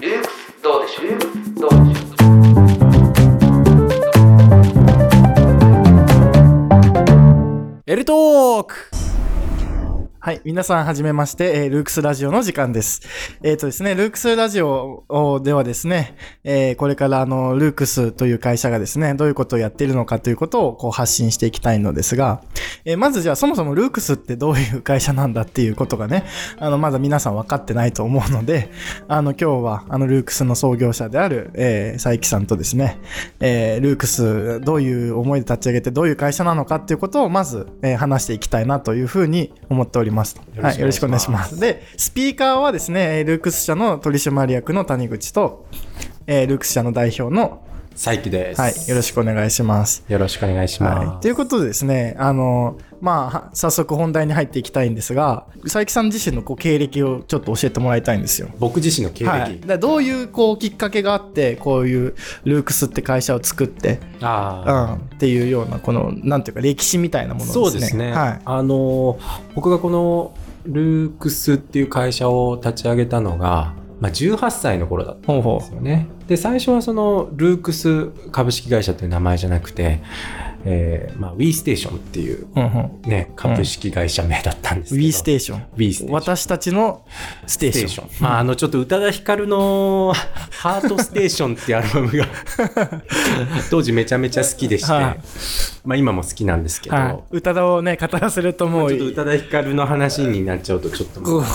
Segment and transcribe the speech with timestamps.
[0.00, 1.06] ルークスどうでしょう？
[1.06, 2.30] ルークスどうでしょ
[7.76, 7.82] う？
[7.86, 8.89] エルトーク！
[10.22, 10.42] はい。
[10.44, 13.00] 皆さん、はじめまして、えールークスラジオの時間です。
[13.42, 16.14] えっ、とですね、ルークスラジオではですね、
[16.44, 22.42] えーこれから、あの、ルークスという会社がですね、どういうことをやっているのかということを、こう、発信していきたいのですが、
[22.84, 26.26] えまずじゃあ、そもそもルークスってどういう会社なんだっていうことがね、
[26.58, 28.70] あの、まだ皆さん分かってないと思うので、
[29.08, 32.98] あの、今日は、あの、ルークスの創業者である、えー、佐伯さんとですね、
[33.40, 40.09] えールークス、どういう思いで立ち上げて、どういう会社なのかっていうことを、まず、え話していきたいなというふうに思っております。
[40.60, 41.58] はい、よろしくお願いします。
[41.58, 45.66] で、スピーカーはですね、えールークス社の取締役の谷口と、
[46.26, 47.62] えールークス社の代表の、
[48.02, 48.60] 佐伯です。
[48.62, 50.02] はい、よろしくお願いします。
[50.08, 51.06] よろしくお願いしはい。
[51.06, 51.20] ます。
[51.20, 58.48] ということでですね、あの、まあは、早速本題に入っていきたいんですが、佐伯さん自身のこう経歴をちょっと教えてもらいたいんですよ。
[58.58, 59.28] 僕自身の経歴？
[59.28, 67.64] はい、どういうこうきっかけがあってこういうルークスって会社を作って、うあん、っていうようなこのなんていうか歴史みたいなものあ、ですね。
[67.64, 68.12] そうですね。
[68.12, 69.18] はい、あの、
[69.54, 70.32] 僕がこの
[70.64, 76.08] ルークスっていう会社を立ち上げたのが、まあ、18歳の頃だったんほうほですよね。
[76.26, 80.00] で、最初はそのルークス株式会社という名前じゃなくて、
[80.64, 82.48] えーまあ、WE ステーションっていうう。
[82.56, 82.66] うんう
[83.06, 85.06] んね、株式会社名だったんですけど。
[85.06, 85.60] We ステーション。
[85.60, 86.12] テーション。
[86.12, 87.04] 私たちの
[87.46, 88.08] ステーション。
[88.20, 90.12] まあ、あの、ちょっと宇多田ヒカルの
[90.50, 92.26] HEART STATION っていうアルバムが
[93.70, 95.20] 当時めちゃめちゃ好きでして、はい
[95.84, 101.08] まあ今も好きなんですけど、はい、宇多田をね語らせるともうちょっと宇多田ヒカルの話になっちゃうとちょっ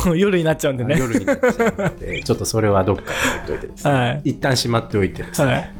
[0.05, 0.97] と夜になっちゃうんでね。
[0.97, 3.07] 夜になっちゃうので、 ちょっとそれはどっかに
[3.45, 5.71] 置いといてですね、はい一旦しまっておいてですね、はい。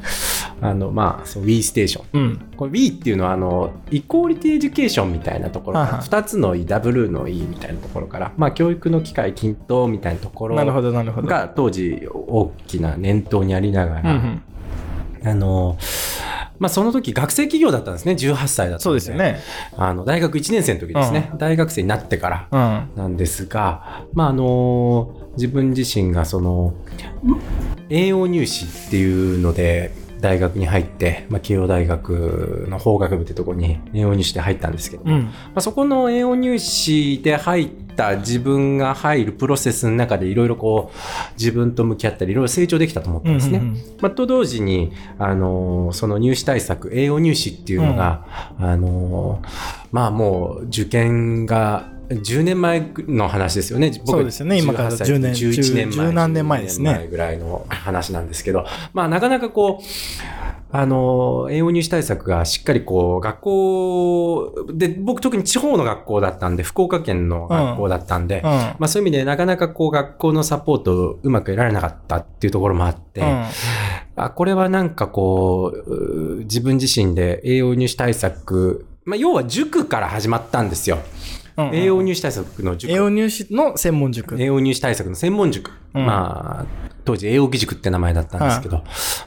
[0.62, 2.04] あの、まあ、そう、Wii ステーション。
[2.12, 2.40] うん。
[2.56, 10.56] これ Wii っていうのはあの equality education みたいなところからはいはい2つの E ダブルの E みたいなところから、まあ、教育の機会均等みたいなところ。
[11.28, 14.42] が当時大きな念頭にありながら、うん
[15.22, 15.28] うん。
[15.28, 15.76] あの
[16.58, 19.40] まあ、その時学生企業だったんですね18歳だったんそうですよね。
[19.76, 23.02] あの大学1年生の時ですね、大学生になってからうん。
[23.02, 26.74] なんですが、まああの自分自身がその
[27.90, 29.92] 栄養入試っていうので
[30.26, 35.30] 大学に入って、まあ、慶応大学の法学部ってところに栄養入試で入ったんですけど、まうん。
[35.54, 43.58] あ、そこの栄養入試で入った自分が入るプロセスの中でいろいろこう自分と向き合ったりいろいろ成長できたと思ったんですね。
[43.58, 48.26] うんうんうんまあ、と同時に、あのーその入試対策、栄養入試っていうのが、
[48.58, 49.48] あのー
[49.92, 53.92] まあもう受験が10年前の話ですよね。
[54.04, 56.06] そうですよね今から18歳10年11年前。
[56.08, 59.84] 十何年前ですね10ぐらいの話なんですけど、まあなかなかこう、
[60.72, 68.42] あの、栄養入試対策がしっかりこう、学校で、僕特に地方の学校だったんで、福岡県の学校だったんで、うん。
[68.50, 73.44] まあそういう意味でなかなかこう学校のサポートをうまく得られなかったっていうところもあって、うん。
[74.16, 80.98] あこれはなんかこう自分自身で栄養入試対策、まあ要は塾から始まったんですよ。
[81.56, 82.90] うん栄養入試対策の塾。
[82.90, 84.40] 栄養入試の専門塾。
[84.40, 85.70] 栄養入試対策の専門塾。
[85.94, 88.78] うんまあ、当時栄養義塾って名前だったんですけど、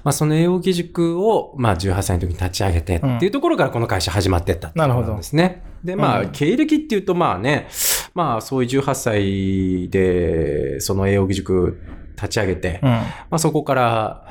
[0.04, 5.64] まあその栄養義塾を、まあ18歳の時に立ち上げてっていうところからこの会社始まってったってことですね。
[5.84, 7.68] で、まあ、うん経歴っていうとまあね、
[8.14, 11.82] まあそういう18歳で、その栄養義塾
[12.16, 12.90] 立ち上げて、うん。
[12.90, 14.28] まあそこから、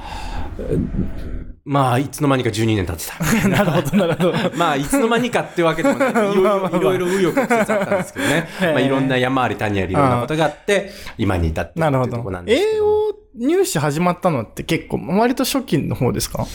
[0.59, 3.19] うんまあいつの間にか12年経ってた。
[3.49, 4.57] なるほど、なるほど。
[4.57, 6.11] まあ、いつの間にかってわけでもな い。
[6.13, 8.49] いろいろ、紆余曲折あったんですけどね。
[8.73, 12.47] まあ、いろんな山あり谷ありいろんなことがあって、今に至ってないるほうとこなどん。
[12.47, 12.75] ですけど。
[12.75, 13.15] 栄養
[13.59, 16.47] 入試始まったのって結構、割と初期の方ですか？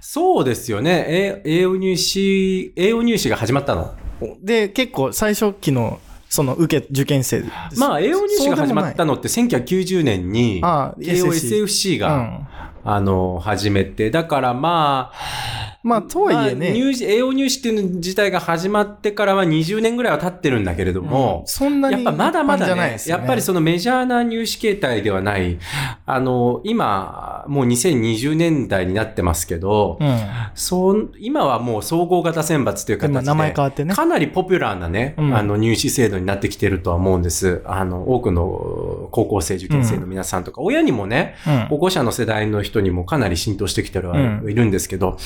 [0.00, 1.04] そうですよね。
[1.08, 3.94] え栄養入試、栄養入試が始まったの？
[4.42, 7.44] で、結構最初期の、その受け、受験生。
[7.76, 9.14] まあ、栄養入試が始まったの。
[9.14, 12.46] のって1990年に、ああ慶応 SFC SFC が、うん。
[12.84, 25.58] あの、始めて、だからまあ、まあ、とはいえまあね、入試栄養入試っていうの自体が始まってからは20年ぐらいは経ってるんだけれども、そんなにやっぱまだまだねゃないですよやっぱりそのメジャーな入試形態ではない、
[26.06, 30.18] あの、今、もう2020年代になってますけど、うん。
[30.54, 33.94] そう、今はもう総合型選抜という形で、今名前変わってね。
[33.94, 35.36] かなりポピュラーなね、うん。
[35.36, 37.62] あの入試制度になってきてるとは思うんです。
[37.64, 41.66] あの、多くの高校生受験生の皆さんとか、親にもね、うん。
[41.66, 44.12] 保護者の世代の人にもかなり浸透してきてる、う
[44.46, 44.50] ん。
[44.50, 45.16] いるんですけど、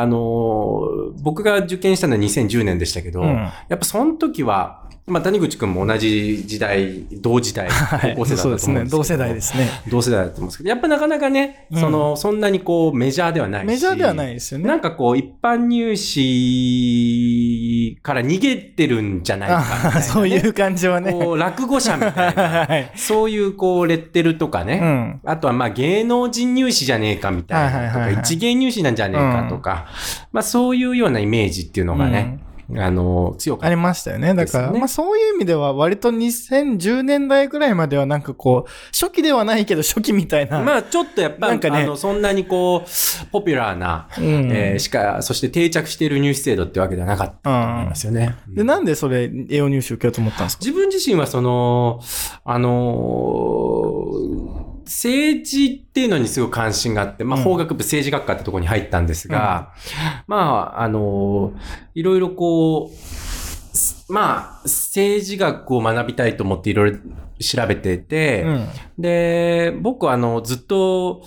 [0.00, 3.28] あのー僕が受験したのは2010年でしたけど、うん。
[3.28, 8.84] やっぱその時は、まあ、谷口くんも同じ時代、同時代、 はい高校生だったと思うんですけど、そうですね。
[8.90, 9.68] 同世代ですね。
[9.90, 13.66] 同世代だと思うんですけど、やっぱなかなかね、うんその、そんなにこうメジャーではないし。
[13.66, 14.68] メジャーではないですよね。
[14.68, 19.96] なんかこう、一般入試から逃げてるんじゃないかみたいな、ね。
[19.98, 21.12] あそういう感じはね。
[21.12, 22.42] こう、落語者みたいな。
[22.66, 22.90] はい。
[22.94, 24.78] そういうこう、レッテルとかうね。
[24.78, 25.20] ん。
[25.24, 29.86] あとはまあ芸能人入試じゃねえかみたいなとか、一芸入試なんじゃねえかとか、
[30.32, 32.38] まあそういうようなイメージっていうのがね、
[32.76, 34.34] あの、強かっありましたよね。
[34.34, 40.58] だから、まあそういう意味では割と2010年代ぐらいまではなんかこう、初期ではないけど初期みたいな。
[40.58, 40.62] た。
[40.64, 48.36] まあちょっとやっぱ、なんかねあの、そんなにこう、ポピュラーな、うんえーしか、そして定着している入試制度ってわけではなかったと思いますよね。
[48.48, 50.64] で、なんでそれ、栄養入試受けようと思ったんですか？
[50.64, 52.00] 自分自身はその、
[52.44, 59.72] あのー政治っていうのにすごく関心があって、まあ、うん法学部政治学科ってところに入ったんですが、
[60.26, 61.58] まあ、あのー
[61.94, 62.96] いろいろこう、
[63.76, 66.98] すまあ、政治学を学びたいと思っていろいろ
[67.40, 68.68] 調べてて、うん。
[68.98, 71.22] で、僕はあの、ずっと、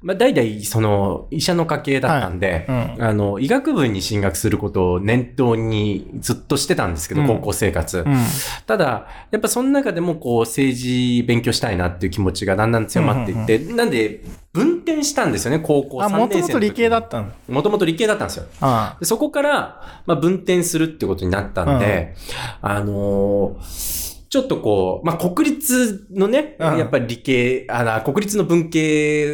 [0.00, 7.98] まあ、代々その、医者の家系だったんで、はいうんあの、医学部に進学することを念頭にずっとしてたんですけど、うん高校生活。
[7.98, 8.16] うん。
[8.66, 14.22] ただ、やっぱその中でもこう政治勉強したいなっていう気持ちがだんだん強まっていって、なんで
[14.52, 16.30] 分転したんですよね、高校3あ、年生の時に。
[16.30, 17.28] もともと理系だったの？
[17.48, 18.46] もともと理系だったんですよ。
[18.60, 22.14] あでそこから、まあ、分転するってことになったんで、
[22.62, 29.24] あのーちょっとこう、まあ、国立のね、うんやっぱり理系、あの、国立の文系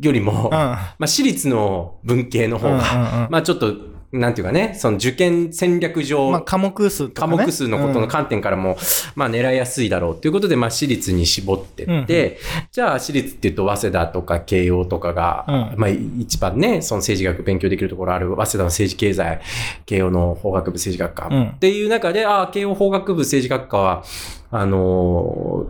[0.00, 0.94] よりも、あ。
[0.98, 2.74] まあ、私立の文系の方うん。
[2.74, 3.74] うんが、うんうんまあ、ちょっと、
[4.12, 7.10] なんていうかね、その受験戦略上、まあ、科目数ね。
[7.14, 8.76] 科目数のことのうん観点からも、
[9.14, 12.38] まあ狙いやすいだろうということで、まあ私立に絞ってって、
[12.70, 15.74] じゃあ私立っていうと早稲田とか慶応とかが、うん。
[15.78, 19.40] まあ一番ね、その政治学勉強できるところある早稲田の政治経済、
[19.86, 21.48] 慶応の法学部政治学科、うん。
[21.48, 24.04] っていう中で、ああ、慶応法学部政治学科は、
[24.50, 25.66] あの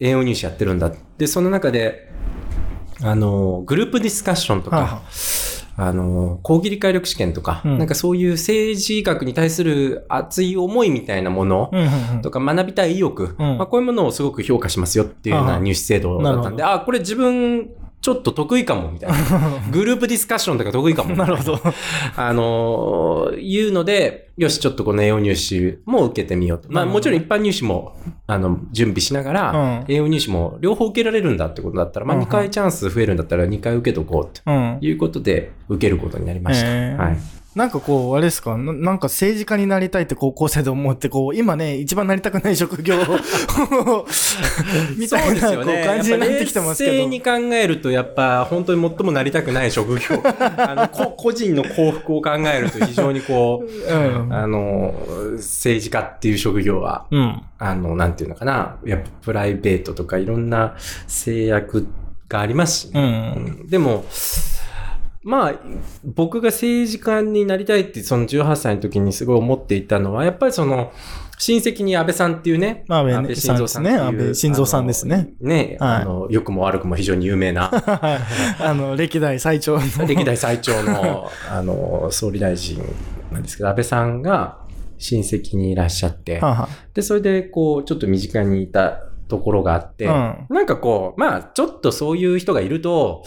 [0.00, 0.92] ー、栄養入試やってるんだ。
[1.16, 2.10] で、その中で、
[3.02, 5.02] あのー、グループディスカッションとか、はあは
[5.80, 7.78] あの、講義理解力試験とか、うん。
[7.78, 11.70] なんかそういう政治学に対する熱い思いみたいなもの
[12.20, 13.58] とか学びたい意欲、うん。
[13.58, 17.70] まあ、こういうものをすごく評価しますよっていうような入試制度だったんで、あこれ自分
[18.08, 19.16] ちょっと得意かもみたいな。
[19.70, 21.14] グループディスカッションとか得意かも。
[21.14, 21.60] なるほど。
[22.16, 26.68] あのーいうので、よし、ちょっとこの栄養入試も受けてみようと。
[26.70, 34.86] まあもちろん一般入試も、あの、準備しながら、うん栄養入試も両方受けられるんだってことだったら、まあうん2回チャンス増えるんだったら2回受けとこううんと。
[34.86, 36.66] いうことで、受けることになりました。
[36.66, 37.18] はい。
[37.54, 38.56] なんかこう、あれですか？
[38.56, 42.96] ななんか政治家になりたいって高校生で思って、こう、今ね、一番なりたくない職業
[44.96, 46.92] みたいなこう感じになってきてますけど。
[46.96, 50.22] 冷静に考えると、やっぱ本当に最もなりたくない職業。
[50.58, 53.96] あの、こ個人の幸福を考えると非常にこう、う
[54.28, 54.32] ん。
[54.32, 54.94] あの、
[55.36, 57.42] 政治家っていう職業は、うん。
[57.58, 60.74] あの、なんていうのかな、やっぱプライベートとかいろんな
[61.06, 61.86] 制約
[62.28, 63.32] がありますしうね、ん。
[63.34, 64.04] うんでも、
[65.28, 65.54] まあ、
[66.04, 70.90] 僕が政治家になりたいって、その18歳の時にすごい思っていたのは、やっぱりその、
[71.36, 73.90] 親戚に安倍さんっていうね、まあ安倍晋三さんね。
[73.90, 75.34] 安倍晋三さんですね。
[75.42, 76.02] ね、はい。
[76.02, 77.70] あの、良くも悪くも非常に有名な、
[78.58, 79.82] あの、歴代最長の。
[80.08, 82.82] 歴代最長の、あの、総理大臣
[83.30, 84.60] なんですけど、安倍さんが
[84.96, 90.46] 親戚にいらっしゃって、はあはで、それで、こう、ちょっと身近にいたところがあって、うん。
[90.48, 93.22] なんかこう、まあ、ちょっとそういう人がいると、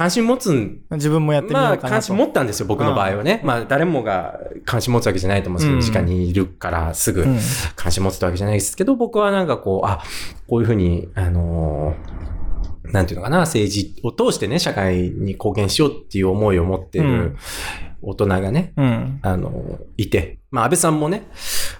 [0.00, 1.88] 関心持つ自分もやってみようまあ、かなと。
[1.88, 3.42] 関心持ったんですよ、僕の場合はね。
[3.44, 7.38] まあ、誰もが関心持つわけじゃないと思うんですけど、うん身近にいるからすぐうん
[7.76, 10.02] 関心持つってわけじゃないですけど、僕はなんかこう、あ、
[10.48, 12.39] こういうふうに、あのー
[12.84, 17.36] なんていうのかな、政治を通してね、社会に貢献しようっていう思いを持ってる
[18.02, 19.18] 大人がね、うん。
[19.22, 21.28] あの、いて、まあ、安倍さんもね、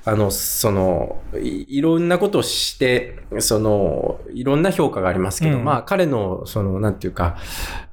[0.05, 7.37] あの、その、いいろんなことをして、その、いろんな評価がありますけど、うんまあ、彼の、その、なんていうか、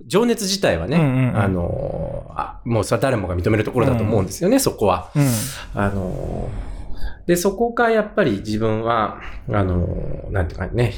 [0.05, 5.09] 情熱自体はね、うんうんうんあの、あもうそれは誰もが認めるところだと思うんですよね、そこは。
[5.15, 5.27] うん。
[5.73, 6.49] あの、
[7.25, 10.93] で、そこがやっぱり自分は、あの、なんていうかね、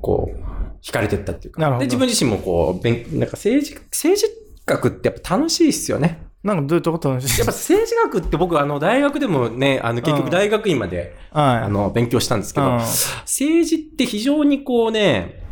[0.00, 0.45] こう、
[0.86, 1.60] 惹かれてったっていうか。
[1.60, 4.32] なるほどで、自分自身もこう、勉なんか政治、政治
[4.64, 6.22] 学ってやっぱ楽しいですよね。
[6.44, 7.38] なんかどういうとこと楽しい？
[7.40, 12.54] やっぱ政治学って僕、あの、大学でもね、あの、結局大学院まで、あはの、勉強したんですい。
[12.54, 15.42] けど、うん政治って非常にこうね、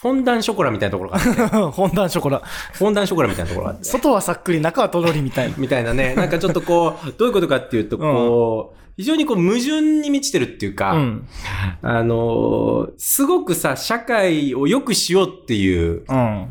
[0.00, 1.30] フォンダンショコラみたいなところがあって、
[1.72, 2.40] 本段ショコラ。
[2.72, 5.54] フォンダンショコラみたいなところがあって、外はさっくり、中はとろりみたいな。
[5.58, 11.28] みたいなね、なんかちょっとこう、どういうことかっていうと、こう、非常にこう矛盾に満ちてるっていうか、うん。
[11.82, 16.48] あのーすごくさ、社会を良くしようっていう、うん。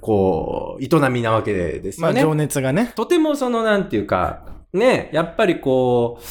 [0.00, 2.14] こう、営みなわけですよね。
[2.14, 2.92] まあ情熱がね。
[2.96, 6.24] とてもその、なんていうか、ね、やっぱりこう、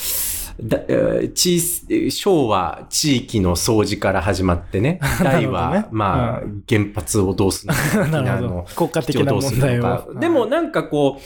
[0.67, 7.73] だえー地小は地域の掃除から始まってね、 大は、ねまあ、う原発をどうする
[8.07, 11.21] のか、 国家的な問題をでもなんかこう、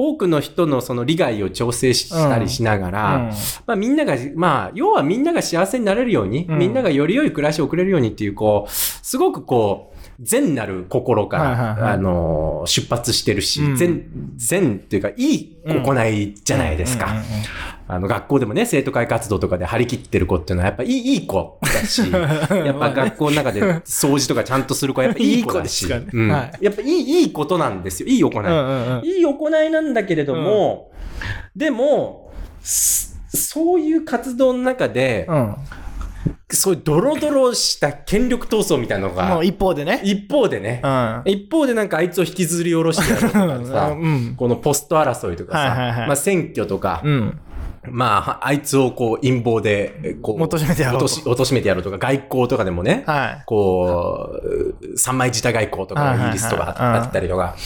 [0.00, 3.28] 多くの人のその利害を調整したりしながら、うん。
[3.66, 6.58] まあみんなが、まあ、要はみんなが幸せになれるように、うん。
[6.58, 11.92] みんながより良い暮らしを送れるようにっていう、こう、すごくこう、善なる心から、はいはいはい。
[11.92, 13.76] あの、出発してるし、うん。
[13.76, 14.04] 善、
[14.36, 17.06] 善っていうか、いい行いじゃないですか。
[17.06, 17.24] うんうんうん
[17.90, 26.22] あの、学校でもね、生徒会活動とかで張り切ってる子っていうのは、やっぱいい、いい子だし、 やっぱ学校の中で掃除とかちゃんとする子はやっぱ いい子だし、いい子ですかね。
[26.24, 26.28] うん。
[26.30, 26.64] はい。
[26.64, 28.08] やっぱいい、いいことなんですよ。
[28.10, 28.30] いい行い。
[28.30, 29.04] うんうんうん。
[29.06, 30.90] いい行いなんだけれども、
[31.56, 35.54] でも、すそういう活動の中で、うん
[36.50, 40.00] そういうドロドロした権力闘争みたいなのもがう、一方でね。
[40.02, 41.22] 一方でね、うん。
[41.26, 44.34] 一方でなんかあいつを引きずり下ろしてやるとかさ、 うん。
[44.36, 47.40] このポスト争いとかさ、はいはいはいまあ選挙とか、うん。
[47.92, 51.08] まあ、あいつをこう陰謀で、こう、貶めてやろうと。
[51.08, 53.42] 貶し貶めてやろうとか、外交とかでもね、はい。
[53.46, 54.30] こ
[54.82, 56.84] う、三枚舌外交とか、イギリスとかうん。
[56.86, 57.56] あったりとか、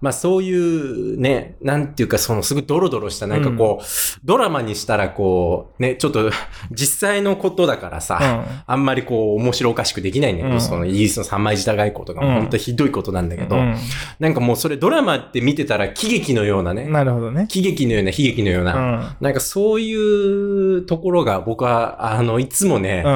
[0.00, 3.84] まあそういうね、なんていうか、そのすごいドロドロした、なんかこう、
[4.24, 6.30] ドラマにしたらこう、ね、ちょっと
[6.70, 8.62] 実際のことだからさ、うん。
[8.66, 10.60] あんまりこう、面白おかしくできないんだけど、うん。
[10.60, 12.34] そのイギリスの三枚舌外交とかもうん。
[12.42, 13.76] 本当ひどいことなんだけど、うん。
[14.18, 17.46] なんかもうそれドラマって見てたら喜劇のようなね、なるほどね。
[17.48, 19.16] 喜劇のような悲劇のような、うん。
[19.20, 23.10] なんかそういうところが僕は、あの、いつもね、う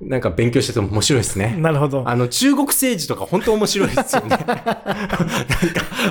[0.00, 1.62] なんか勉強してても面白いですねん。。
[1.62, 2.02] なるほど。
[2.06, 4.28] あの、中国政治とか本当面白いですよね。
[4.36, 4.76] なんか、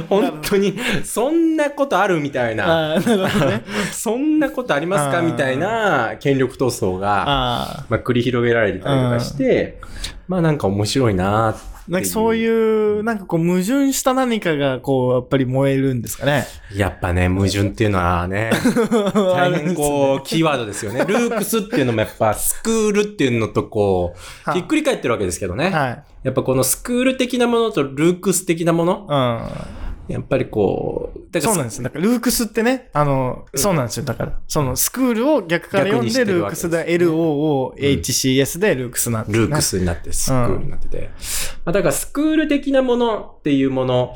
[0.09, 3.63] 本当に、そんなことあるみたいな、なるほどね。
[3.93, 9.79] そんなことありますかみたいな権力闘争が、あまあ、繰り広げられてたりとかして、
[10.27, 11.74] まあなんか面白いなってあ。
[11.87, 16.45] なんかそういう、なんかこう矛盾した何かがこう、やっぱり燃えるんですかね。
[16.73, 18.51] やっぱね、矛盾っていうのはね、
[19.13, 21.05] 大変こう、キーワードですよね。
[21.07, 25.69] ルークスっていうのもやっぱスクールっていうのとこう、はいひっくり返ってるわけですけどね。
[25.69, 26.03] はい。
[26.23, 29.84] やっぱこのスクール的なものとルークス的なもの、うん。
[30.07, 31.81] やっぱりこう、だそうなんです。
[31.81, 34.05] だから、ルークスってね、あの、そうなんですよ。
[34.05, 39.47] だから、その、スクールを逆から読んで、ルークスで、ね LOOHCS でルークスなんですね。
[39.47, 41.09] ルークスになって、スクールになってて。
[41.65, 44.15] まあ、だからスクール的なものっていうもの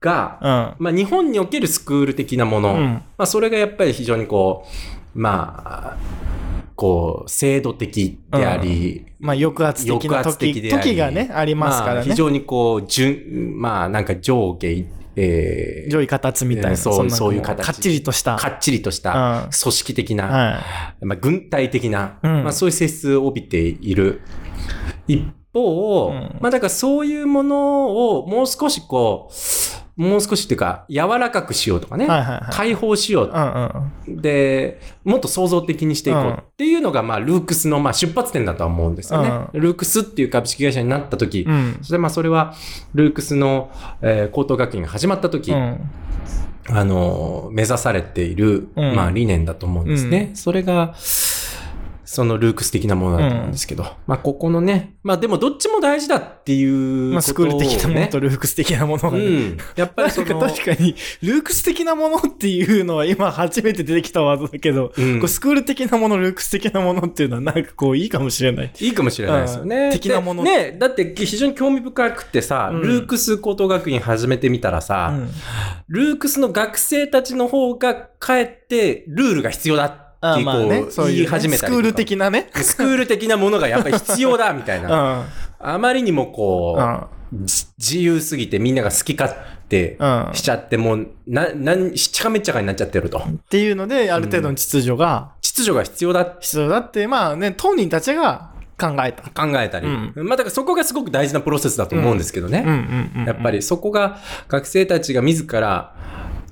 [0.00, 0.38] が、
[0.78, 0.84] うん。
[0.84, 4.66] まあ日本におけるスクール的なもの、うんまあそれがやっぱり非常にこ
[5.14, 5.96] う、まあ、
[6.76, 12.00] こう、制度的であり、まあ、抑圧的抑な圧的時、であり時がね、ありますからね。
[12.00, 14.86] あ非常にこう、順、まあなんか上下、
[15.20, 16.76] えー上位形みたいな。
[16.76, 18.36] そうそういう形かっちりとした。
[18.36, 20.62] かっちりとしたうん組織的な、は
[21.00, 24.20] まあ、軍隊的な、うんまあ、そういう性質を帯びている。
[25.06, 29.34] 一方、うんまあだからそういうものをもう少しこう、
[29.98, 32.08] もう少しっていうか、柔らかくしようとかね、い。
[32.08, 32.54] はいはいはい。
[32.54, 34.22] 解放しよううんうん。
[34.22, 39.48] で、もっと創造的にしていこううんっていうのが、まあ、ルークスの、まあ、出発点だとは思うんですよね。
[39.54, 41.78] ルークスっていう株式会社になった時、うん。
[41.82, 42.54] それまあ、それは、
[42.94, 45.80] ルークスの、えー高等学院が始まった時、うん。
[46.70, 50.30] あの、目指されている、うんまあ、理念だと思うんですね。
[50.34, 50.94] それが、
[52.10, 57.12] そのルークス的なものだと思うんですけど、まあ、ここのね、まあ、でもどっちも大事だっていうね。
[57.12, 59.26] まあ、スクール的なものとルークス的なものがね。
[59.26, 59.58] うん。
[59.76, 68.72] やっぱりその、 か確かに、ルークス的なものっていうのは今初めて出てきたワードだけど、うんこうスクール的なもの、ルークス的なものっていうのはなんかこういいかもしれない。
[68.80, 69.76] いいかもしれないですよね。
[69.76, 75.30] うん的なものでね、だって非常に興味深くてさ、うんルークス高等学院始めてみたらさ、うん
[75.88, 82.50] ルークスの学生たちの方がかえってルールが必要だってこう、そう言い始めたりとかスクール的なね。
[82.54, 84.88] スクール的なものがやっぱり必要だみたい うん。
[84.88, 85.24] な。
[85.60, 87.00] あまりにもこう、うん
[87.42, 93.18] じ自由すぎてみんなが好き勝手うんしちゃって、もう、な、なん、しっちゃかめっちゃかになっちゃってると。
[93.18, 98.48] っていうので、ある程度の秩序が秩序が必要だって必要だって、まあね、当人たちが
[98.80, 99.24] 考えた。
[99.24, 99.88] 考えたり。
[99.88, 102.64] うんまあだからそこがすごく大事なプロセスだと思うんですけどね。
[102.66, 102.74] うんう
[103.18, 103.26] んうん。
[103.26, 105.94] やっぱりそこが学生たちが自ら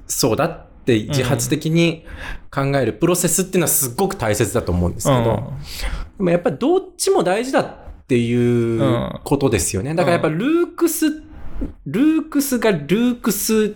[0.07, 2.05] そうだって自発的に
[2.51, 5.53] 考えるプロセスっていうのはすごく大切だと思うんですけど、
[6.19, 7.75] でもやっぱりどっちも大事だっ
[8.07, 9.95] ていうことですよね。
[9.95, 11.07] だからやっぱルークス、
[11.87, 13.75] ルークスがルークス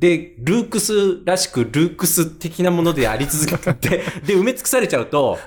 [0.00, 5.38] で、ルークスらしくルークス的なものであり続けて、 で、埋め尽くされちゃうと、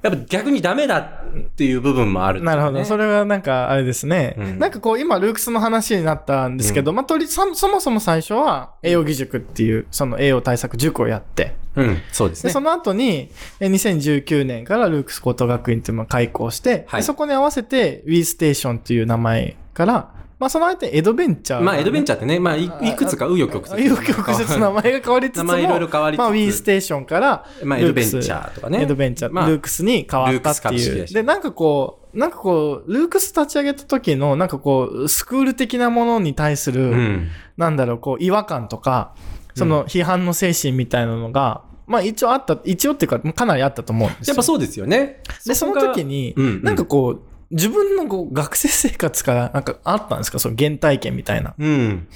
[0.00, 2.84] やっぱ逆にダメだっていう部分もあるね、なるほど。
[2.84, 4.36] それはなんか、あれですね。
[4.38, 4.58] うん。
[4.60, 12.60] なんかこう、今、ルークスの話になったんですけど、まあ、とり、そそもそも最初は、栄養義塾っていう、その栄養対策塾をやって、うん、そうですで、ねそ。
[12.60, 17.00] の後に、え2019年からルークス高等学院っていうのを開校して、はい。
[17.00, 23.82] でそこに合わせて、ウィーステーションっていう名前から、まあその相手エドベンチャー、まあ、エドベンチチャーってね、まあ、いいくつか紆余曲折。
[23.82, 28.82] 紆余曲折名前が変わりつつも、名前いろいろ変わりつつまあ Wii ステーションから、まあ、エドベンチャーとかね。
[28.82, 31.06] エドベンチャー、まあルークスに変わったっていう。
[31.06, 37.28] で、なんかこう、なんかこう、ルークス立ち上げた時の、なんかこう、スクール的なものに対する、うん。
[37.56, 39.14] なんだろう、こう、違和感とか、
[39.54, 44.32] その批判の精神みたいなのが、まあ一応あった、一応っていうか、かなりあったと思うんですよ。
[44.32, 45.22] やっぱそうですよね。
[45.46, 50.38] で、その時に、うんうんなんかこう、自分のこう学生生活からなんかあったんですか？
[50.38, 51.54] その原体験みたいな。
[51.58, 52.08] うん。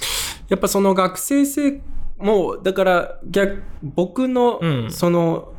[0.49, 1.81] やっぱその学生生、
[2.17, 5.53] もう、だから、逆、僕の、うんその、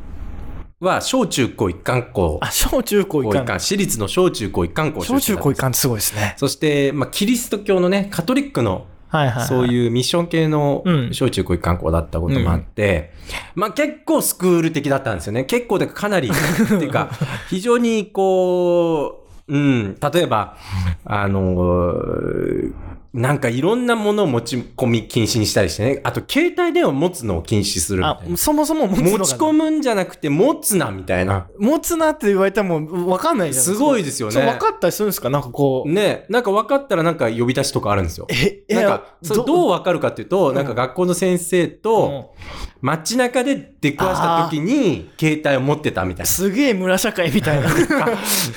[0.79, 2.39] は、小中高一貫校。
[2.43, 3.33] あ、小中高一貫。
[3.33, 3.61] 高一貫。
[3.61, 6.35] 私立の小中高一貫校小中高一貫ってすごいですね。
[6.37, 9.47] そして、まあ、キリスト教のね、カトリックの、はいはい、はい。
[9.47, 13.13] そういうミッション系のうん小中高一貫校だったこともあって、
[13.55, 15.45] まあ結構スクール的だったんですよね。
[15.45, 16.33] 結構でかなり、っ
[16.67, 17.11] ていうか、
[17.51, 19.22] 非常にこう、
[19.53, 20.57] うん、例えば、
[21.05, 22.73] あのー
[23.15, 26.01] なんかいろんなものを持ち込み禁止にしたりしてね。
[26.03, 28.35] あと、携帯電話持つのを禁止するみたいな。
[28.35, 31.47] あ、そもそも持つのが持ち込むんじゃなくて持つな、みたいな。
[31.59, 35.29] 持つなって言われても分かんないじゃないですごいですよね分かったりするんですか？
[35.29, 35.93] なんかこう。
[35.93, 38.27] ね、なんか分かったらなんか呼び出しとかあるんですよ。
[38.31, 39.69] え、えなんか、それどう？
[39.69, 42.33] 分かるかっていうと、なんか学校の先生と、
[42.81, 47.69] 街中で出くわした時に、携帯を持ってたみたいすげえ村社会みたいな。
[47.69, 48.09] な。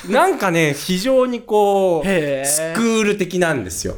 [0.08, 3.96] なんかね、非常にこう、スクール的なんですよ。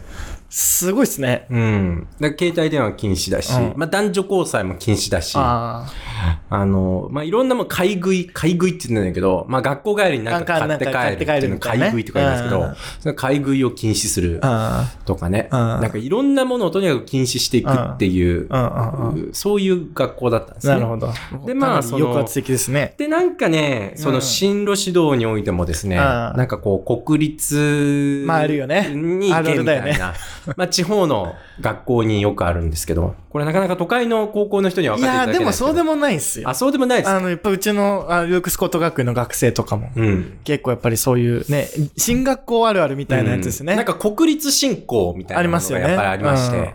[0.50, 1.46] すごいですね。
[1.50, 2.08] うん。
[2.20, 5.86] だから携帯電話禁止だし、うんまあ男女交際も禁止だし、あ
[6.50, 14.40] あの、まあいろんなもん買い食い、買い食いって言うんだけど、まあ学校帰りになんか買って帰るっていうの買い食いって書いてますけどうん、その買い食いを禁止する
[15.04, 15.58] とかね、うん。
[15.58, 18.48] なんかいろんなものをとにかく禁止していくっていう。
[19.32, 20.74] そういう学校だったんですね。
[20.74, 21.12] なるほど。
[21.46, 22.94] でまあその抑圧的ですね。
[22.96, 26.02] で、なんかね、その進路指導においてもですね、うん。
[26.02, 28.90] なんかこう、国立まああるよね。
[28.94, 30.14] に行けみたいな。
[30.56, 35.46] まあ地方の学校によくあるんですけど、これなかなか都会の高校の人には分かっていただけないけど。
[35.46, 36.54] もそうでもないっすよあ、。
[36.54, 37.10] そうでもないです。
[37.10, 40.38] あの、やっぱうちの、あルークスコット学園の学生とかも、うん。
[40.44, 43.72] 結構やっぱりそういうね、進学校あるあるみたいなやつですね。
[43.72, 46.68] うんなんか国立振興みたいなありますよねのがやっぱりありまして、うん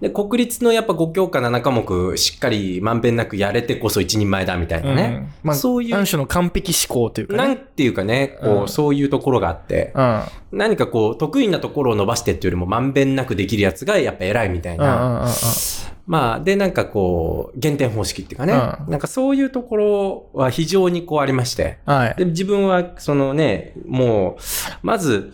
[0.00, 5.02] で、国立のやっぱ5教科7科目しっかりまんべんなくやれてこそ一人前だみたいなね。
[5.02, 7.56] うんまあ、そういうある種の完璧思考というかなんね。
[7.56, 10.22] ていうかね、こう、うんそういうところがあって、うん。
[10.52, 15.28] 何かこう、得意なところを伸ばしてっていうよりも、まんべんなくできるやつがやっぱ偉いみたいうんうんな。
[16.06, 18.56] まあ、で、なんかこう、減点方式っていうかね、う
[18.88, 21.78] んなんかそういうところは非常にこうありまして。
[21.86, 22.14] はい。
[22.16, 24.42] で、自分は、そのね、もう、
[24.82, 25.32] まず、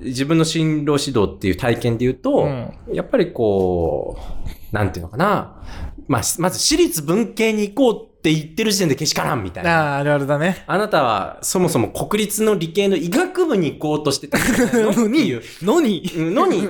[0.00, 4.18] 自分の進路指導っていう体験で言うと、うんやっぱりこ
[4.72, 5.62] う、なんていうのかな、
[6.08, 9.94] まあ、まず私立文系に行こうって言ってる時点でけしからんみたいな。
[9.94, 10.64] ああ、あるあるだね。
[10.66, 15.42] あなたはそもそも国立の理系の医学部に行こうとしてたのっていう。
[15.62, 16.20] のに、 う？
[16.20, 16.68] んのに、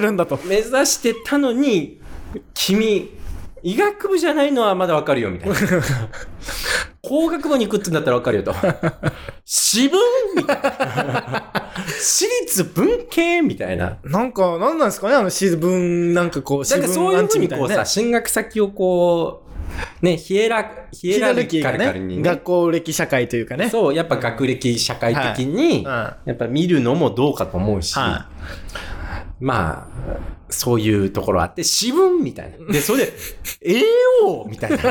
[0.00, 0.38] るんだと。
[0.44, 2.00] 目指してたのに、
[2.54, 3.10] 君、
[3.62, 5.56] 医学部じゃないのはまだわかるよ、みたいな。
[7.02, 8.54] 工学部に行くってんだったらわかるよと。
[9.44, 10.00] 私文
[10.36, 11.52] みたいな。
[11.86, 13.98] 私立文系みたいな。
[14.04, 23.70] なんか、なんなんですかねあの、私文、なんかこう、なんかそういうふうにこうさ、進学先をこう、ね、ヒエラ、ヒエラルキーがね、学校歴社会というかね。
[23.70, 28.26] そう、やっぱ学歴社会的に、はやっぱ見るのもどうかと思うし、は
[29.40, 32.72] まあ、そういうところあって、私文みたいな。
[32.72, 33.12] で、それで、
[33.62, 33.80] 栄
[34.22, 34.82] 養みたいなね。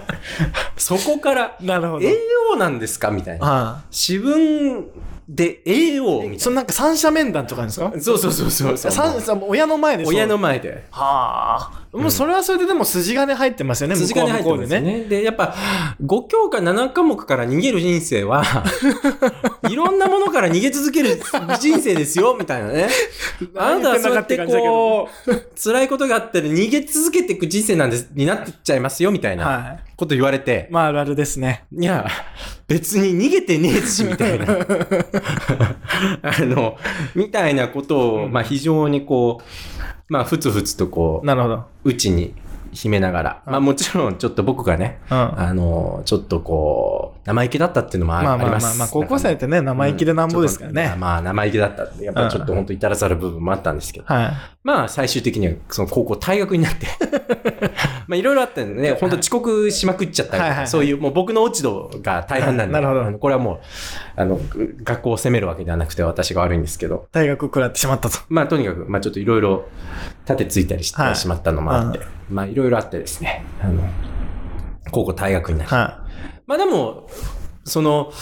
[0.76, 2.06] そこから、なるほど。
[2.06, 2.12] 栄
[2.52, 3.46] 養なんですかみたいな。
[3.46, 4.86] は私文
[5.28, 6.28] で栄養みい。
[6.30, 7.90] たいそのなんか三者面談とかですか？
[7.90, 8.00] な。
[8.00, 8.88] そうそうそうそうそ
[9.34, 9.38] う。
[9.48, 10.86] 親の前で親の前で。
[10.90, 11.85] はあ。
[11.92, 15.04] もうそれはそれででも筋金入ってますよね、筋金入ってますよね。
[15.04, 15.54] で、やっぱ、
[16.02, 18.44] 5教科7科目から逃げる人生は、
[19.70, 21.20] いろんなものから逃げ続ける
[21.58, 22.88] 人生ですよ、みたいなね。
[23.56, 25.30] あなたはそうやってこう、
[25.62, 29.80] 辛いことがあったら逃げ続けていく人生なんです、になってっちゃいますよ、みたいなはい。
[29.96, 31.64] こと言われて、まあ、あるあるですね。
[31.72, 32.06] いや、
[32.68, 34.46] 別に逃げてねえし、みたいな。
[36.22, 36.76] あの、
[37.14, 39.44] みたいなことを、まあ非常にこう、
[40.08, 41.64] まあふつふつとこう、なるほど。
[41.84, 42.34] うちに
[42.76, 45.40] 秘めながら、まあもちろんちょっと僕がね、うん。
[45.40, 48.64] あの、ちょっとこう、生意気だったっていうのもあまあまああります。
[48.66, 50.90] まあまあ、高校生ってね、生意気でなんぼですからね。
[50.94, 54.32] うんまあ生意気だったって、やっぱりちょっと本当至らざる部分もあったんですけど、はい。
[54.62, 56.86] まあ最終的にはその高校退学になって、
[58.06, 60.68] まあいろいろあったんでね、本当遅刻しまくっちゃったりとかはいはいはい。
[60.68, 63.18] そういうもう僕の落ち度が大半なんで、なるほど。
[63.18, 63.58] これはもう、
[64.16, 64.38] あの、
[64.84, 68.18] 学校を責めるわけではなくて私が悪いんですけど、大学食らってしまったと。
[68.28, 69.64] まあとにかく、まあちょっといろいろ
[70.28, 71.16] 立てついたりしてはい。
[71.16, 73.82] しまったのもあって、うまあいろいろあってですね、あの、
[74.90, 76.04] 高校退学になり、は
[76.46, 77.08] まあでも、
[77.64, 78.12] その、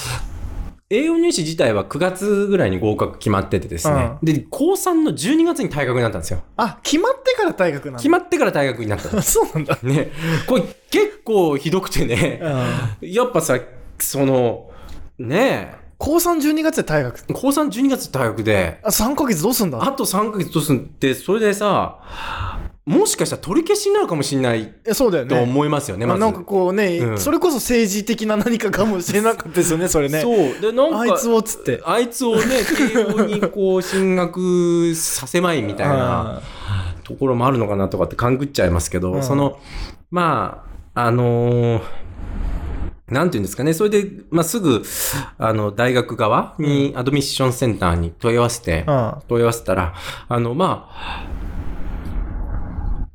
[0.91, 4.13] 栄養入試自体は9月ぐらいに合格決まっててですね。
[4.23, 6.43] で、高3の12月に退学になったんですよ。
[6.57, 7.99] あ、決まってから大学なんだ。
[7.99, 9.21] 決まってから退学になったの。
[9.23, 9.79] そうなんだ。
[9.83, 10.11] ね。
[10.47, 12.41] これ結構ひどくてね。
[13.01, 13.59] うんやっぱさ、
[13.99, 14.71] その、
[15.19, 17.19] ねえ、高3、12月で大学。
[17.33, 19.83] 高3、12月退学で、あ、3ヶ月どうすんだ？
[19.83, 20.77] あと3ヶ月どうすん？
[20.79, 21.99] って、それでさ、
[22.87, 25.41] もしかしたら取り消しになるかもしれないえそうだよとね。
[25.41, 30.21] 思いますよね、まあなんかこうね、うんそれこそ政治的な何かかもしれなかったですよね、 それね。
[30.21, 30.61] そう。
[30.61, 31.81] で、なんか、あいつをっつって。
[31.87, 32.43] あいつをね、
[32.93, 36.43] 慶応にこう進学させまいみたいな
[37.05, 39.59] ところもあるのかなとかって勘ぐっちゃいますけど、うんその、
[40.11, 41.83] まあ、あのー
[43.09, 43.75] なんていうんですかね。
[43.75, 44.83] それで、まあ、すぐ、
[45.37, 49.95] あの、大学側に、アドミッションセンターに問い合わせて、うん問い合わせたら、
[50.27, 51.27] あの、まあ、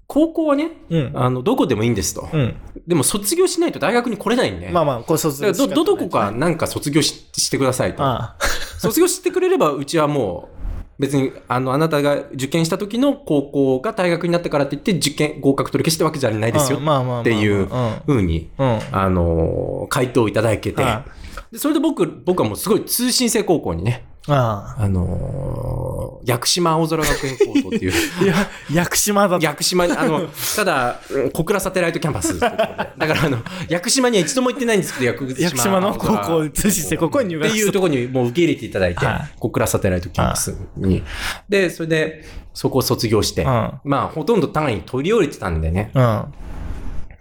[0.10, 1.12] 高校はね、うん。
[1.14, 2.28] あの、どこでもいいんですと。
[2.34, 2.56] うん。
[2.88, 4.68] でも、卒業しないと大学に来れないんで。
[4.70, 6.20] まあまあ、これ卒業ど、ど、どこか。
[6.20, 8.04] かなんか卒業ししてくださいと。
[8.04, 8.36] あ
[8.80, 10.50] 卒業してくれれば、うちはも
[10.98, 16.54] う、別に、あの、あなたが受験した時の高校が大学になってからって言って、受験、合格取り消したわけじゃないあ。
[16.54, 16.80] ですよ。
[16.80, 17.68] っていううん。
[18.08, 18.80] ふうに、うん。
[18.92, 21.06] あのー回答をいただけては、
[21.52, 28.24] でそれで僕、僕はもうすごい通信制高校にね、ああのー屋久島青空学園高校っていう、あ。
[28.24, 28.36] いや、
[28.72, 29.46] 屋久島だと。
[29.46, 32.40] 屋久島に、あの、ただ、うん小倉サテライトキャンパス。
[32.40, 33.40] だから、あの、
[33.70, 41.04] 屋久島には一度も行ってないんですけど、屋久島屋久島の高校通信制高校に入学っていうところにもう受け入れていただいてはい、小倉サテライトキャンパスに。
[41.48, 43.72] で、それで、そこを卒業して、うん。
[43.84, 45.92] まあ、ほとんど単位取り終えてたんでね。
[45.94, 46.26] うん。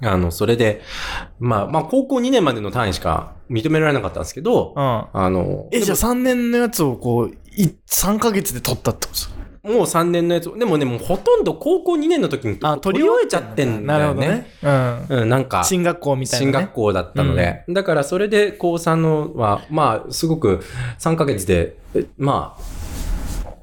[0.02, 0.82] あの、それで、
[1.40, 4.82] まあ、まあ、高校2年までの単位しか認められなかったんですけど、うん。
[4.82, 9.38] あの、え、じゃあで3年のやつをこう、い3ヶ月で取ったってことですか？
[9.64, 14.26] ももう3年のやつ、でもね、もうほとんど高校2年の時にあ、取り終えちゃってんだよね。
[14.26, 15.06] なるほどね。
[15.10, 15.22] うん。
[15.22, 16.52] うん、なんか、進学校みたいな、ね。
[16.52, 20.60] 進学校だったので、だからそれで高3のは、まあ、すごく
[21.00, 22.62] 3ヶ月で、えまあ、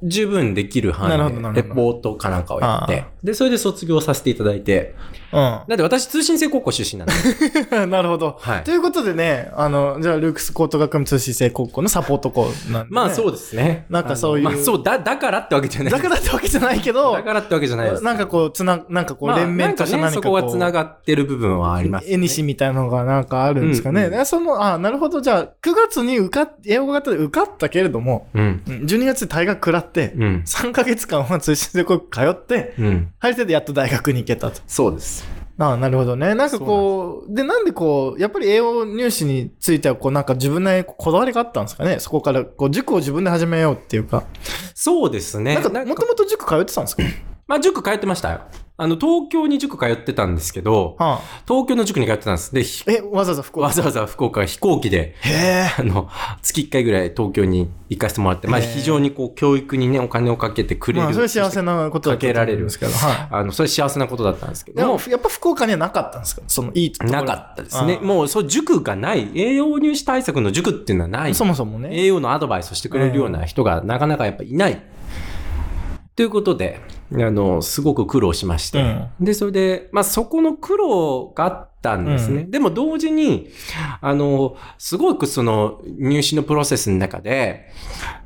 [0.02, 4.94] 十分できる範囲で、レポートかなんかをやってあ、で、それで卒業させていただいて、
[5.32, 7.90] うだって私通信制高校出身なんで、ん。
[7.90, 8.36] なるほど。
[8.40, 12.86] はいということでね、あの、じゃあ、ルークス高等学部通信制高校のサポート校なんで、ね。
[12.90, 13.86] まあそうですね。
[13.90, 15.92] なんかそういうまあそう、だ、だからってわけじゃない。
[15.92, 18.04] だからってわけじゃないけど、だからってわけじゃないです。
[18.04, 24.00] なんかこう、つな、なんかこう、まあ連綿としたなんかね、そこ何かこう、は繋がってる部分はあります、絵にしみたいなのがなんかあるんですかね。
[24.00, 25.20] うんうんでその、あ、なるほど。
[25.20, 28.62] じゃあ、9月に受かっ、英語型で受かったけれども、うん。
[28.66, 30.42] うん12月で大学食らって、うん。
[30.46, 33.08] 3ヶ月間は通信制高校通って、うん。
[33.18, 34.60] 入ってでやっと大学に行けたと。
[34.66, 35.15] そうです。
[35.58, 36.34] ああなるほどね。
[36.34, 41.98] なんかこう、で、なんでこう、やっぱり栄養入試については、こう、なんか自分なりにこだわりがあったんですかね？
[41.98, 44.24] そこから、こう、塾を自分で始めようっていうか。
[44.74, 45.54] そうですね。
[45.54, 47.02] なんか、もともと塾通ってたんですか？
[47.48, 48.40] まあ、塾通ってましたよ。
[48.78, 52.52] あの、東京に塾通ってたんですけど、はあ、東京の塾に通ってたんです。
[52.52, 53.68] で、ひえ、わざわざ福岡？
[53.68, 55.14] わざわざ福岡飛行機で。
[55.78, 56.08] あの、
[56.42, 61.04] 月1回ぐらい東京に行かせてもらって、まあ、非常にこう、教育にね、お金をかけてくれる。
[61.04, 62.92] まあ、それ幸せなことだったと思うんですけど。
[62.92, 64.74] はあの、それ幸せなことだったんですけい。
[64.74, 66.42] でどもも、、やっぱ福岡にはなかったんですか？
[66.48, 68.00] その、いいところなかったですね。
[68.02, 69.30] あもう、そう、塾がない。
[69.36, 71.30] 栄養入試対策の塾っていうのはない。
[71.30, 71.90] あそもそもね。
[71.92, 74.82] 栄養のアドバイスをしてくれるような人がなかなかやっぱいない。
[76.16, 76.80] ということで、
[77.12, 78.80] あの、すごく苦労しまして。
[78.80, 82.46] うんで、それで、まあそこの苦労があったんですね。
[82.48, 83.50] うでも同時に、
[84.00, 87.70] あの、すごくその入試のプロセスの中で、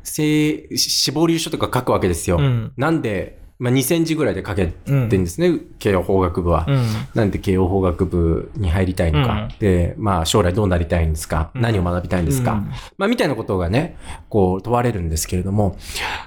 [0.04, 2.36] せ死亡理由書とか書くわけですよ。
[2.38, 6.64] うんなんで、まあ2000字ぐらいで書けてんですね、慶応法学部は。
[6.66, 6.86] うん。
[7.14, 9.58] なんで慶応法学部に入りたいのか、うん。
[9.58, 11.60] で、まあ将来どうなりたいんですか、うん。
[11.60, 12.70] 何を学びたいんですか、うん。
[12.96, 13.98] まあみたいなことがね、
[14.30, 15.76] こう問われるんですけれども、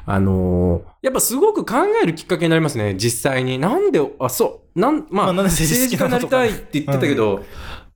[0.06, 3.60] あのーやっぱすごく考えるきっかけになりますね、実際に。
[3.60, 7.44] なんで、あ、そう、なん、まあ、まあ政治家になりたいって言ってたけど、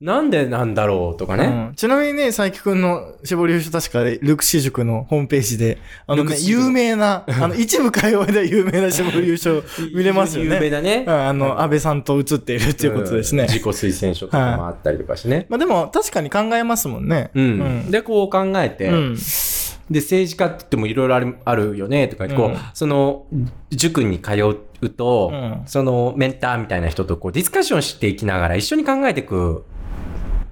[0.00, 1.44] なんでなんだろうとかね。
[1.44, 9.62] うんちなみにね、佐伯くんの絞り書確か、ルークシ塾のホームページで、あのね、有名な、あの、 一部界隈では有名な絞り書
[9.94, 10.54] 見れますよね。
[10.54, 11.04] 有名だね。
[11.06, 13.42] うんあの、安倍さんと写っているっていうことですね。
[13.42, 15.46] うん自己推薦書とかもあったりとかしてね。
[15.48, 17.30] まあでも、確かに考えますもんね。
[17.34, 17.44] うん。
[17.44, 17.46] う
[17.88, 19.16] んで、こう考えて、うん。
[19.90, 23.26] で、政治家って言ってもいろいろあるあるよね、とか、こう、うんその、
[23.70, 24.32] 塾に通
[24.80, 29.62] うと、うんそのメンターみたいな人とこうディスカッションしていきながら一緒に考えていくん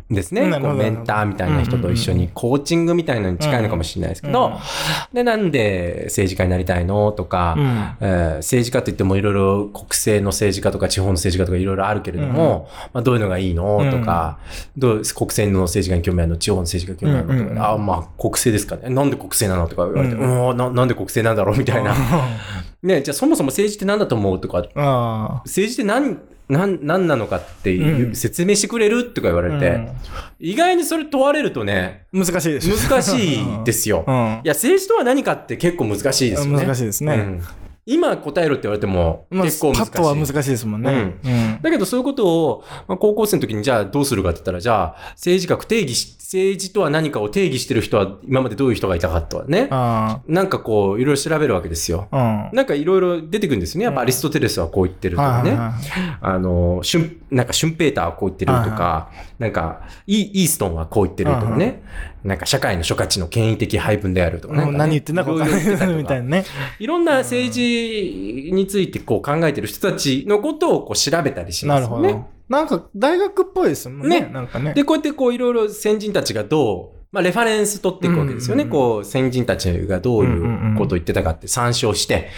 [0.09, 0.49] ですね。
[0.61, 4.53] こうメンターみたいな人と一緒にコーチングみたいなのに近いのかもしれないですけど、うん
[5.12, 7.64] で、なんで政治家になりたいのとか、うん。
[8.01, 14.38] えー政治家といってもいろいろ国政の政治家とか地方の政治家とかいろいろあるけれども、まあどういうのがいいのとか、
[14.77, 16.37] どう国政の政治家に興味あるの？
[16.37, 17.64] 地方の政治家に興味あるのとか、うんうんうん。
[17.64, 18.95] あ、まあ国政ですかね。
[18.95, 20.55] なんで国政なのとか言われて、ううん。
[20.55, 21.59] ん、ななんで国政なんだろう？
[21.59, 21.95] みたいな。
[22.83, 29.89] ね、じゃあそもそも政治って何だと思うとか、あ政治って何、なん、なんなのかっていう、うん説明してくれるとか言われて、うん
[30.39, 32.89] 意外にそれ問われるとね、難しいです。
[32.89, 34.05] 難しいですよ。
[34.09, 34.15] うん。
[34.15, 36.65] いや、政治とは何かって結構難しいですよね。
[36.65, 37.43] 難しいですねうん
[37.87, 39.92] 今答えろって言われても、まあ、結構難しい。
[39.92, 41.18] パッとは難しいですもんね。
[41.25, 41.62] うん。
[41.62, 49.68] だけどそういうことを、まあ、高校生の時にじゃあどうするかって言ったら、じゃあ政治学定義し、政治とは何かを定義してる人は今までどういう人がいたかとはね。
[49.70, 52.09] あなんかこう、いろいろ調べるわけですよ。
[52.11, 52.49] あ。
[52.51, 52.57] うん。
[52.57, 53.85] なんかいろいろ出てくるんですよね。
[53.85, 55.51] やっぱアリストテレスはこう言ってるとかね。
[55.51, 61.83] はいはいはいあの、シュン、なんかシュンペーターはこう言ってるとか、なんかイ、イーストンはこう言ってるとかね。
[62.27, 64.73] なんか社会の諸価値の権威的配分であるとかね。
[64.73, 66.45] 何言ってんだか分かんないみたいなね。
[66.79, 72.12] いろんな政治についてこう考えてる人たちのことをこう調べたりしまなるほすよね。
[72.15, 72.27] ど。
[72.49, 74.23] なんか大学っぽいですもんね。
[74.23, 74.75] ねなんかね。
[74.75, 78.65] で、こうやってこういろいろ先人たちがどう、まあレファレンス取っていくわけですよね。
[78.65, 82.31] こう先人たちがどういうことを言ってたかって参照して。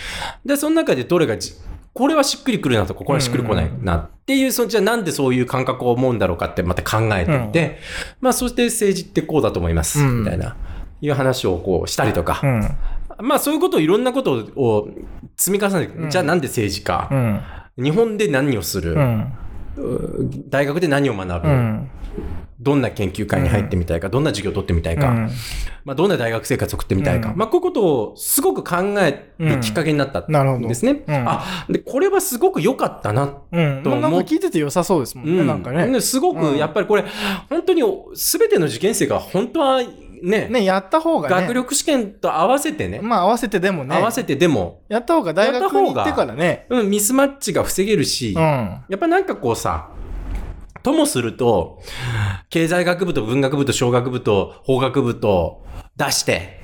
[0.45, 1.55] で、その中でどれがじ、
[1.95, 7.79] これはしっくりくるなとか、これはしっくりこないなっていう、そのじゃあなんでそういう感覚を思うんだろうかってまた考えていって、
[8.21, 10.57] まあそして政治ってこうだと思います、うんみたいな、
[11.01, 12.41] いう話をこうしたりとか。
[12.43, 13.27] うん。
[13.27, 14.89] まあそういうことをいろんなことを
[15.37, 17.41] 積み重ねて、うんじゃあなんで政治か、うん。
[17.83, 18.97] 日本で何をする、
[20.49, 21.91] 大学で何を学ぶ、うん。
[22.61, 25.31] どんな研究会に入ってみたいか、どんな授業を取ってみたいか、うん
[25.85, 30.21] まあ、どんな大学生活を送ってみたいか、うんまあ、こういうことをすごく考えるきっかけになった。
[30.21, 31.05] んですね。
[31.07, 33.39] うんあ、で、これはすごく良かったな。
[33.53, 33.83] うん。
[33.83, 35.45] と思うまあなんか聞いてて良さそうですもんね。
[35.45, 35.87] なんかね。
[35.87, 37.05] ですごく、やっぱりこれ、
[37.49, 37.83] 本当に
[38.15, 39.83] 全ての受験生が本当は
[40.23, 41.35] ね、ね、やった方がね。
[41.43, 43.97] 学力試験と合わせてね、まあ合わせてでもね。
[43.97, 46.67] 合わせてでも、やった方が大学に行ってからね。
[46.71, 48.41] うん、ミスマッチが防げるし、うん。
[48.43, 49.91] やっぱなんかこうさ、
[50.83, 51.81] ともすると、
[52.51, 55.65] 経済学部と文学部と小学部と法学部と
[55.97, 56.59] 出して、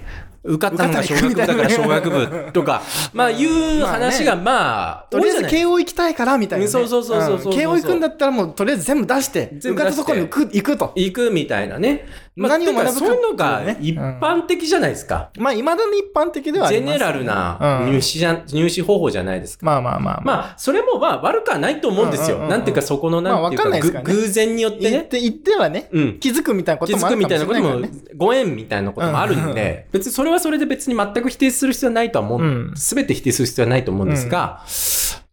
[0.44, 2.82] 受かったのが小学部だから小学部とか、
[3.14, 6.70] まあいう話がまあ、とりあえず慶応行きたいからみたいなね。
[6.70, 10.92] そうそうそうそう慶応行くんだったらもうとりあえず全部出して、受かったところに行く行くと。
[10.96, 12.06] 行くみたいなね。
[12.36, 15.30] まあ、何を学ぶかてそういうのが一般的じゃないですか。
[15.38, 19.64] まあ、未だに一般的ではありますジェネラルなうん入試じゃ、入試方法じゃないですか。
[19.64, 20.36] まあまあまあまあ。
[20.36, 22.36] まあ、それもまあ悪くはないと思うんですよ。
[22.36, 24.90] うんうんうんうんなんていうか、そこのなんていうか,、まあわかねぐ偶然によってね。
[24.90, 26.18] 言って、言ってはね、うん。
[26.18, 32.76] 気づくみたいなこ気ともあるかづくみたいもしれないからなこともね。、ご縁みたいなこともあるんで、別にそれはそれで別に全く否定する必要はないとは思うんう。
[32.76, 34.60] すべて否定する必要はないと思うんですが、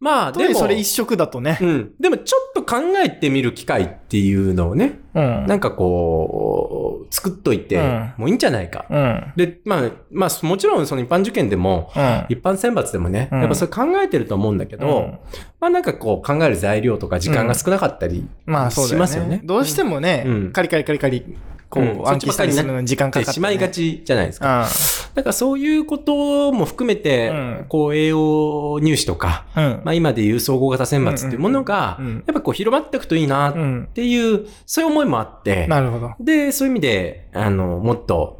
[0.01, 1.59] まあ、でも、それ一色だとね。
[1.61, 1.91] うん。
[1.99, 5.45] でも、ちょっと考えてみる機会っていうのをね、うん。
[5.45, 8.87] なんかこう、作っといてうんもういいんじゃないか。
[8.89, 9.33] うん。
[9.35, 12.25] で、まあ、まあ、もちろんその一般受験でも、うん。
[12.29, 15.19] 一般選抜でもね、うんやっぱそれ考えてると思うんだけど、うん
[15.59, 19.41] まあなんかこう考える材料とか時間が少なかったりまあそうだよしますよねね。。
[19.43, 21.23] どうしてもね、うんカリカリカリカリ、
[21.71, 24.67] こう、うん暗記したりするのに時間かかって、しまいがちじゃないですか。
[25.15, 29.63] だからそういうことも含めて、うんこう栄養入試とか、うん。
[29.63, 29.81] うん。
[29.85, 33.89] まあ今でいう総合型選抜っていうものが、やっぱこう広まっていくといいなっうん。
[33.93, 36.11] ていう、そういう思いもあって、なるほど。
[36.19, 38.39] で、そういう意味で、あの、もっと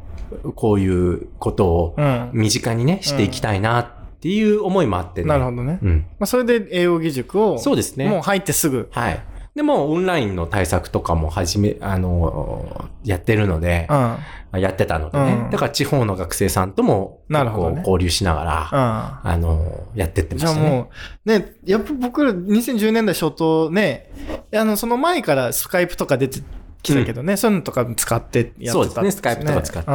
[0.54, 2.30] こういうことをうん。
[2.32, 3.88] 身近にね、していきたいなっ
[4.20, 5.28] ていう思いもあってね。
[5.28, 5.78] なるほどね。
[5.82, 6.06] うん。
[6.18, 8.08] まあ、それで栄養義塾を、そうですね。
[8.08, 8.88] もう入ってすぐ。
[8.92, 9.22] はい。
[9.54, 14.60] でも、オンラインの対策とかも始め、あの、やってるので、うん。
[14.60, 15.32] やってたのでね。
[15.44, 19.30] うんだから地方の学生さんとも、なるほどね交流しながら、うん。
[19.30, 20.60] あの、やってってましたね。
[20.60, 20.90] じゃあも
[21.24, 24.10] う、ね、やっぱ僕ら2010年代初頭ね、
[24.54, 26.40] あの、その前からスカイプとか出て
[26.82, 29.90] きたけどね、そういうのとか使ってやってたそうですね、スカイプとか使って。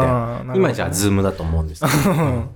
[0.58, 2.12] 今じゃあ、ズームだと思うんですけど。
[2.12, 2.50] う ん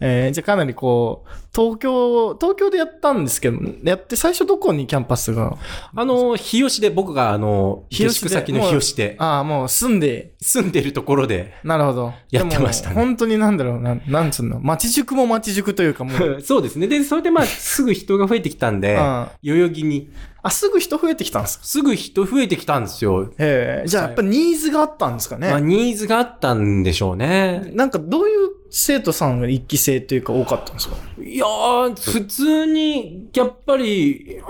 [0.00, 5.56] えーじゃあかなりこう、東京、東京でやったんですけど、やって最初どこにキャンパスが？
[5.96, 12.12] あの、日吉で、僕があの、日吉先の日吉で、ああ、もう住んで、住んでるところで、なるほど。
[12.30, 12.94] やってましたね。
[12.94, 16.86] 本当になんだろうな、なんつうの、町塾も町塾というかもう、 そうですね。
[16.86, 19.00] で、それでまあ、すぐ人が増えてきたんで、 うん。
[19.00, 20.10] 代々木に、
[20.42, 21.64] あ、すぐ人増えてきたんですか？
[21.64, 23.30] すぐ人増えてきたんですよ。
[23.38, 25.50] ええじゃあやっぱニーズがあったんですかね？
[25.50, 27.70] まあ、ニーズがあったんでしょうね。
[27.74, 30.96] なんかどういう生徒さんが一期生というか多かったんですか？
[31.22, 34.40] いやー、普通に、やっぱり、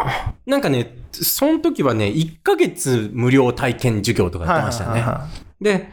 [0.45, 5.01] なんかね、その時はね、1ヶ月無料体験授業とかやってましたね。
[5.01, 5.27] は
[5.61, 5.89] で、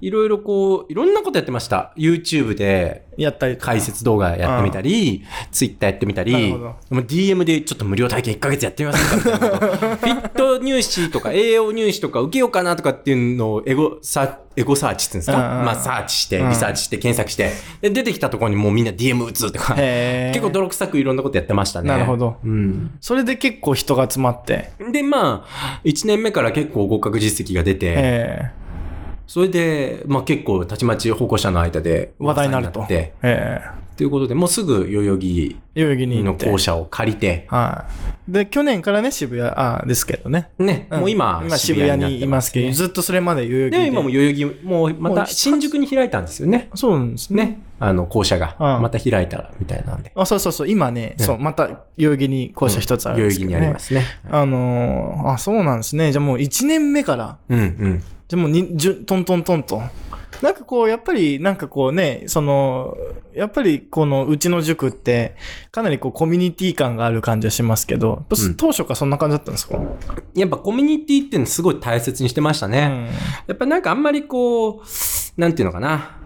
[0.00, 1.92] いろいろこう、いろんなことやってました。
[1.96, 6.54] YouTube でいやったり解説動画やってみたり、Twitter やってみたり、
[6.88, 9.32] DM でちょっと無料体験1ヶ月やってみませんか？
[9.32, 16.50] みたいなことフィット入試とか栄養入試とか受けようかなとかっていうのをエゴサエゴサーチって言うんですか、まあサーチして、うん。
[16.50, 17.50] リサーチして、検索して、
[17.80, 21.88] で出てきたところにもうみんな DM 打つとか、結構泥臭くいろんなことやってましたね。
[21.88, 22.36] なるほど。
[22.44, 22.96] うん。
[23.00, 24.70] それで結構人が集まって。
[24.92, 28.50] で、まあ、1年目から結構合格実績が出て、え
[29.28, 32.86] それで、まあ結構たちまち保護者の間で話題になると。
[32.88, 33.60] ええ
[33.98, 36.34] ということで、もうすぐ代々木代々木に行の。
[36.36, 37.84] 校舎を借りて、は
[38.28, 38.32] い。
[38.32, 40.50] で、去年からね、渋谷、あですけどね。
[40.56, 43.78] ね、んもう今、今渋谷にいますけど、ねずっとそれまで代々木で。
[43.78, 46.70] で、今も代々木、もうまた新宿に開いたんですよね。
[46.76, 47.44] そうなんですね。
[47.44, 47.60] ね。
[47.80, 48.54] あの、校舎が。
[48.60, 50.12] うんまた開いたみたいなんで。
[50.14, 54.04] あ、そうそうそう、今ね、ねそう、また代々木に校舎一つあるんですけど、ね代々木にありますね。
[54.30, 56.12] あのーあ、そうなんですね。
[56.12, 58.02] じゃあもう1年目から、うんうん。
[58.28, 59.82] じゃあもうに、じゅトントントンと。
[60.42, 62.96] なんかこう、やっぱり、なんかこうね、その、
[63.34, 65.34] やっぱりこのうちの塾って、
[65.70, 69.78] かなりこうコミュニティ感がある感じはしますけど、うん当初からそんな感じだったんですか、
[70.34, 72.88] やっぱコミュニティっていうのすごい大切にしてましたね。
[72.90, 73.06] うん
[73.48, 76.16] やっぱなんかあんまりこう、なんていうのかな。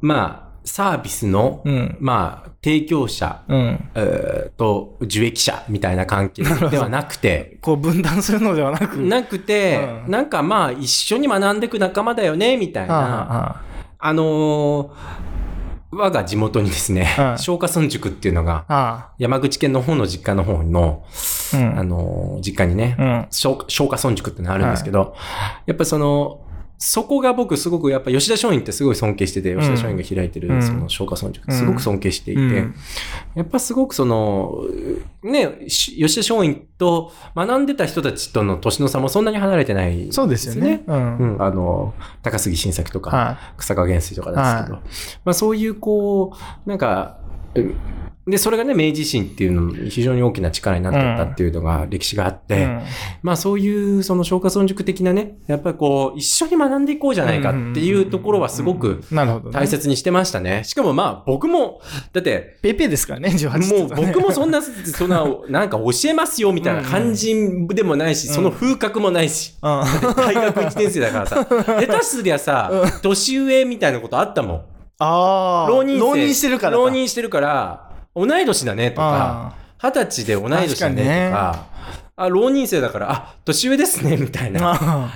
[0.00, 1.96] まあ、サービスの、うん。
[2.00, 3.90] まあ、提供者、うん。
[3.94, 8.96] えーと、受益者みたいな関係ではなくて、こう分断するのではなく。
[8.96, 12.94] なくて、うんなんかまあ、一緒に学んでいく仲間だよね、みたいな。
[12.94, 13.60] はあは
[13.98, 14.90] あのー
[15.92, 21.04] 我が地元にですね、うん松下村塾っていうのが、山口県の方の実家の方の、
[21.54, 21.82] あ。
[21.82, 23.06] のー実家にね、うん。
[23.30, 25.14] 松松下村塾ってのがあるんですけど、
[25.64, 26.40] やっぱりその、
[26.78, 29.58] そこが僕すごくやっぱ吉田松陰ってすごい尊敬してて、ん。
[29.58, 30.62] 吉田松陰が開いてるうん。
[30.62, 32.74] その松下村塾すごく尊敬していて、うん。
[33.34, 34.60] やっぱすごくその、
[35.22, 40.82] ね、し吉田松陰と学んでた人たちとの年の差もそんなに離れてない、そうですよね。。
[40.86, 41.18] うん。
[41.18, 44.76] うん、あの、高杉晋作とか、は草加元帥とかですけど、
[45.24, 46.34] まあそういうこ
[46.66, 47.18] う、なんか、
[47.54, 47.74] うん
[48.28, 52.48] で、それがね、明治維新っていうのに非常に大きな力になってったっていうのが歴史があっい。
[52.48, 52.82] て、うん
[53.22, 59.52] まあそういうその消化村塾的なね、やっぱりこう、一緒に学んでいこうじゃないかっていうところはすごくなるほど、ね。
[59.52, 59.68] 大。
[59.68, 60.64] 切にしてましたね。
[60.64, 61.80] しかもまあ僕も、
[62.12, 67.32] だって、ペイペイですからね、18もうとかね僕もそんな、そんな、なんか教えますよみたいな感じ
[67.68, 69.54] でもないし、その風格もないし。
[69.62, 69.70] うん。
[70.16, 74.62] 大学1年生だからさ、 下手すりゃさ、年上みたいなことあったもん。
[74.98, 75.68] ああ。
[75.68, 76.82] 浪人してるからか。
[76.82, 77.85] 浪人してるから、
[78.16, 81.66] 同い年だねとか、二十歳で同い年だねとか、
[82.16, 85.12] あ、浪人生だから、あ、年上ですね、みたいな。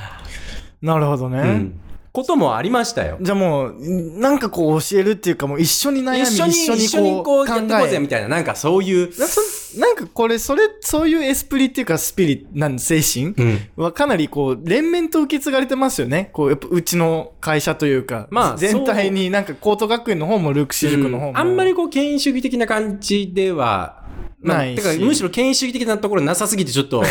[0.83, 1.39] なるほどね。
[1.41, 1.81] うん、
[2.13, 3.19] こともありましたよ。
[3.21, 3.75] じゃあもう、
[4.19, 6.53] なんかこう教えるっていうかもう一緒に悩み、一緒に、
[6.85, 9.11] 一緒にこうやってこうぜ、みたいな、なんかそういう、
[9.79, 13.35] なんかこれ、それ、そういうエスプリっていうかスピリなん精神？
[13.37, 13.61] うん。
[13.77, 16.31] はかなりこう、連綿と受け継がれてますよね。
[16.33, 21.31] こう、やっぱうちの会社というか、まあ全体になんか高等学園の方もルークシ塾の方も。
[21.31, 24.00] うんあんまりこう、権威主義的な感じでは、まあ
[24.43, 27.03] ないかむしろ権威主義的なところなさすぎてちょっと、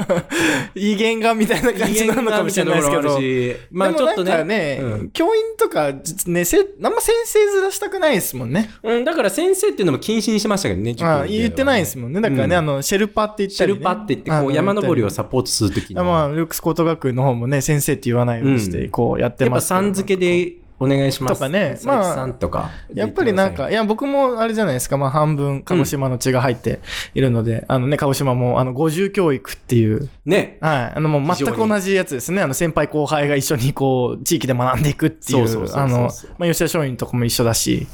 [0.74, 3.18] 威厳がみたいな感じなのかもしれないですけど。
[3.18, 4.30] し、まあちょっとね。
[4.30, 5.92] かね、うん教員とか、
[6.26, 8.70] ね、せあんま先生ずらしたくないですもんね。
[8.82, 12.20] うん、だから先生っていうのも禁止にしましたけどね、ああ言ってないですもんね。
[12.20, 13.76] だからね、うんあの、シェルパって言っシたり、ね。
[13.76, 19.80] ェルパって言って、こう山登りをサポートするときに、りまあ、ルークス高等学院の方もね、先生って言わないようにして、うんこうやってやっぱますけど。
[19.80, 21.34] さん付けでお願いします。
[21.34, 22.70] とかね佐伯さんとか。
[22.92, 26.80] やっぱりなんか、いや、僕もあれじゃないですか、まあ半分、鹿児島の血が入って
[27.14, 30.58] いるので、あのね、鹿児島も、あの、五重教育っていう、ね。
[30.60, 32.42] はい、あの、もう全く同じやつですね。
[32.42, 37.86] あの、先輩後輩が一緒にこう、地域で学んでいくっていう、あの、まあ、吉田松陰とかも一緒だし、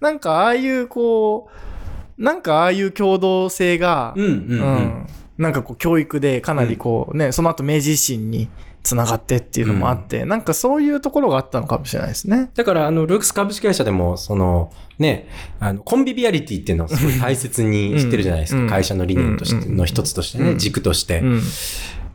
[0.00, 1.48] なんか、ああいう、こ
[2.18, 5.06] う、なんか、ああいう共同性が、うんうんうん。
[5.38, 8.48] なんかこう、教育でかなりこう、ね、その後明治維新に
[8.84, 12.50] つながってっていうのもあって、なんかそういうところがあったのかもしれないですね。
[12.54, 15.26] だから、あの、ルークス株式会社でも、その、ね、
[15.58, 18.60] あの、コンビビアリティっていうのをすごい大切にしてるじゃないですか。
[18.60, 21.20] うん会社の理念として、うんの一つとしてね、うん軸として。
[21.20, 21.42] うん。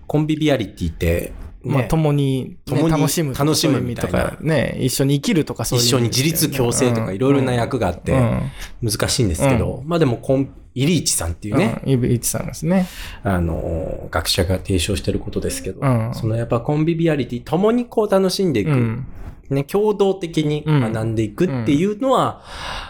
[0.05, 4.31] コンビビアリティって、ねまあ、共に、ね、共に楽しむとか楽しむみたいな。
[4.31, 8.51] か、ね、一緒に生きるとかそういう一緒に自立共生とかいろいろな役があってうん。
[8.89, 12.87] 難しいんですけど、まあでもコン、イリーチさんっていうね、うん、イブイチさんですね。
[13.23, 16.11] あの、学者が提唱してることですけど、うん。
[16.13, 19.05] そのやっぱコンビビアリティ、共にこう楽しんでいく、うん。
[19.49, 22.43] ね、共同的に学んでいくっていうのは、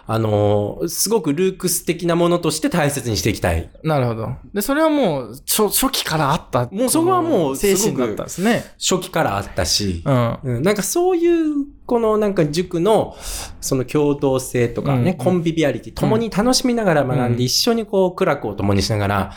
[0.05, 3.69] あの、すごくルークス的なものとして大切にしていきたい。
[3.83, 4.29] なるほど。
[4.53, 6.67] で、それはもう、初初期からあった。
[6.71, 8.63] もうそこはもう精神だったんですね。
[8.77, 10.37] 初期からあったし、うん。
[10.43, 13.17] うん、なんかそういう、このなんか塾の、
[13.61, 15.25] その共同性とかね、うん。
[15.25, 17.31] コンビビアリティ、共に楽しみながら学ん。
[17.31, 19.33] で、うん一緒にこう、苦楽を共にしながら、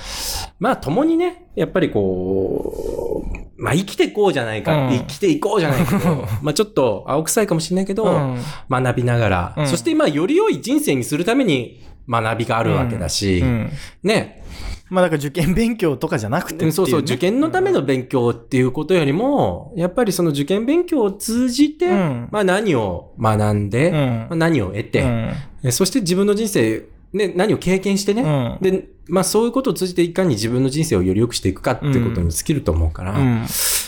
[0.59, 3.25] まあ共にね、やっぱりこ
[3.59, 4.93] う、まあ生きていこうじゃないか、うん。
[4.93, 8.38] 生きていこうじゃないけど、 まあちょっと青臭いかもしれないけど、うん。
[8.69, 9.67] 学びながら、うん。
[9.67, 13.71] そしてまあより良い人生にするために学びがあるわけだし、うん。
[14.03, 14.45] ね、
[14.92, 22.28] まあだから受験勉強とかじゃなくてね、そうそう、受験のための勉強っていうことよりも、やっぱりその受験勉強を通じて、うん。
[22.31, 23.96] まあ何を学んで、うん。
[23.96, 25.33] まあ何を得て、うん。
[25.62, 28.70] えそして自分の人生、ね、何を経験してね、うん。
[28.70, 33.46] で、まあそういうことを通じていかに自分の人生をより良くしていくかっていうことに尽きると思うから、うん。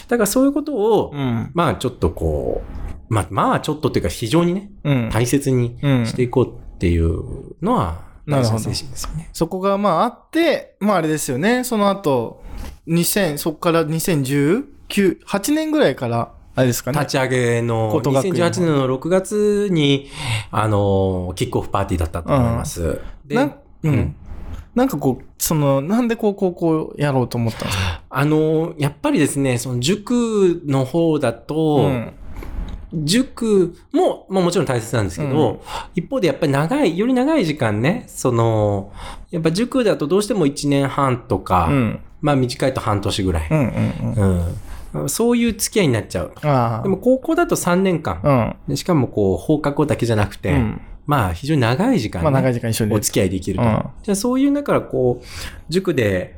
[0.08, 1.50] だからそういうことを、うん。
[1.52, 2.62] まあちょっとこ
[3.11, 5.11] う、まあ、まあ、ちょっとっていうか非常にね、うん。
[5.12, 6.07] 大切にうん。
[6.07, 9.29] していこうっていうのは、なるほどですよね。
[9.33, 11.64] そこがまああって、まああれですよね。
[11.64, 12.43] その後、
[12.89, 14.64] 2000、そこから2019、
[15.27, 17.01] 8年ぐらいから、あれですかね。
[17.01, 20.09] 立ち上げの、こと学園2018年の6月に、
[20.51, 23.01] あの、キックオフパーティーだったと思います。
[23.27, 23.55] でなんう
[23.85, 24.16] うんん。
[24.75, 28.03] なんかこう、その、なんでこう、高校やろうと思ったんですか？
[28.09, 32.12] あの、やっぱりですね、その塾の方だと、うん
[33.05, 35.59] 塾も、まあもちろん大切なんですけど、うん
[35.95, 38.92] 一方でやっぱり長い、より長い時間ね、その、
[39.30, 42.01] やっぱ塾だとどうしても1年半とか、うん。
[42.20, 44.38] まあ短いと半年ぐらい、うんうんうん。
[44.38, 46.32] うんそういう付き合いになっちゃう。
[46.84, 48.20] でも高校だと3年間。
[48.22, 48.57] うん。
[48.68, 53.64] でしかもこう、放課後だけじゃなくて、うんまあ非常に長い時間、ねまあ長い時間一緒にお付き合いできると。
[53.64, 55.26] うんじゃあそういう中からこう、
[55.68, 56.36] 塾で、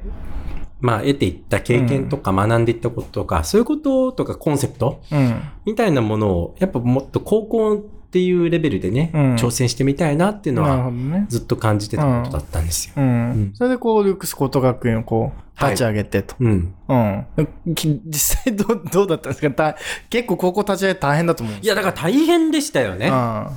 [0.87, 5.43] まあ得ていった経験とか学んでいったこととか、そういうこととかコンセプトうん。
[5.65, 11.27] みたいなものを、やっぱもっと高校っていうレベルでね、うん挑戦してみたいなっていうのは、どね。
[11.29, 12.95] ずっと感じてたことだったんですよ。
[12.97, 13.05] うん。
[13.05, 16.37] うんそれでこう、ルークス高等学園をこう、はい立ち上げてと。
[16.39, 16.75] うん。
[16.87, 17.75] うん。
[17.75, 19.51] き実際どう、 どうだったんですか？
[19.51, 19.77] た
[20.09, 23.09] 結構高校立ち上げ大変だと思うんですいや、だから大変でしたよね。
[23.09, 23.51] うんやっ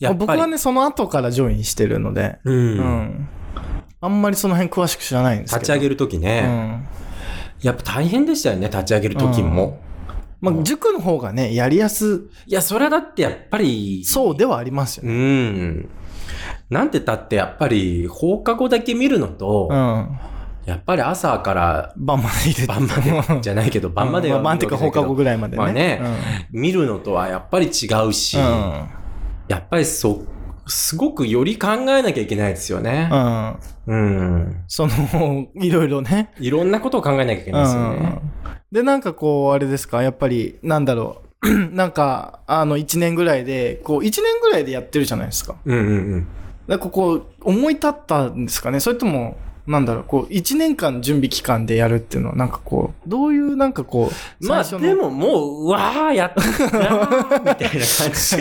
[0.00, 0.14] ぱり。
[0.14, 3.28] 僕はね、その後からジョインしてるので、うん。
[4.02, 4.08] うん。
[4.08, 5.60] あんまりその辺詳しく知らないんですけど。
[5.60, 6.86] 立ち上げるときね、
[7.62, 9.80] やっぱ大変でしたよね、立ち上げるときも。
[10.42, 10.54] うん。
[10.54, 15.50] まあ、塾の方がね、やりやすいや、それはだってやっぱり、そうではありますようね。
[15.50, 15.88] ん。
[16.70, 20.18] なんてたってやっぱり放課後だけ見るのと、うん。
[20.64, 22.66] やっぱり朝から晩まで。
[22.66, 25.62] 晩までじゃないけど、晩まで晩っていうか放課後ぐらいまでね。
[25.62, 26.00] まあね、
[26.52, 28.88] 見るのとはやっぱり違うし、うん。
[29.48, 30.26] やっぱりそう、
[30.70, 33.10] すごくより考えなきゃいけないですよね
[33.90, 33.96] う。
[33.96, 34.64] ん。
[34.68, 36.32] その、 いろいろね。
[36.38, 38.20] いろんなことを考えなきゃいけないですよね。
[38.44, 38.52] うん。
[38.72, 41.30] で、なんかこう、あれですか、やっぱり、なんだろう。
[41.74, 45.56] なんか、あの、1年ぐらいで、こう、1年ぐらいでやってるじゃないですか。
[45.64, 46.26] うんうん
[46.68, 46.78] うん。
[46.78, 48.78] ここ、思い立ったんですかね？
[48.78, 49.36] それとも、
[49.66, 57.84] なんだろう、こう、1年間準備期間でやるっていうのは、なんかこう、どういう、なんかこう、まあでももう、うわー、やったーみたいな感じで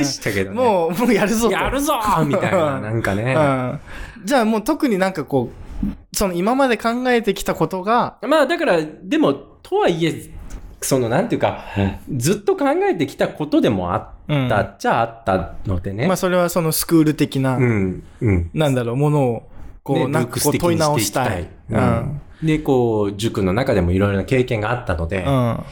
[0.04, 0.56] したけどね。
[0.62, 1.54] もう、もうやるぞと。
[1.54, 3.36] やるぞーみたいな、なんかね。
[3.38, 3.80] うん。
[4.26, 5.70] じゃあもう特になんかこう、
[6.14, 10.32] その今まで考えてきたことが、まあだから、でも、とはいえ、
[10.82, 11.66] その、なんていうか、
[12.16, 16.08] ずっと考えてきたことでもあったっちゃあったのでね。
[16.08, 18.50] まあそれはそのスクール的な、うん、うん。
[18.54, 19.50] なんだろう、ものを、
[19.84, 21.50] こう、ねなんかこう問い直したい。
[21.70, 25.64] うんで、こう、塾の中でもいろいろな経験があったので、うん。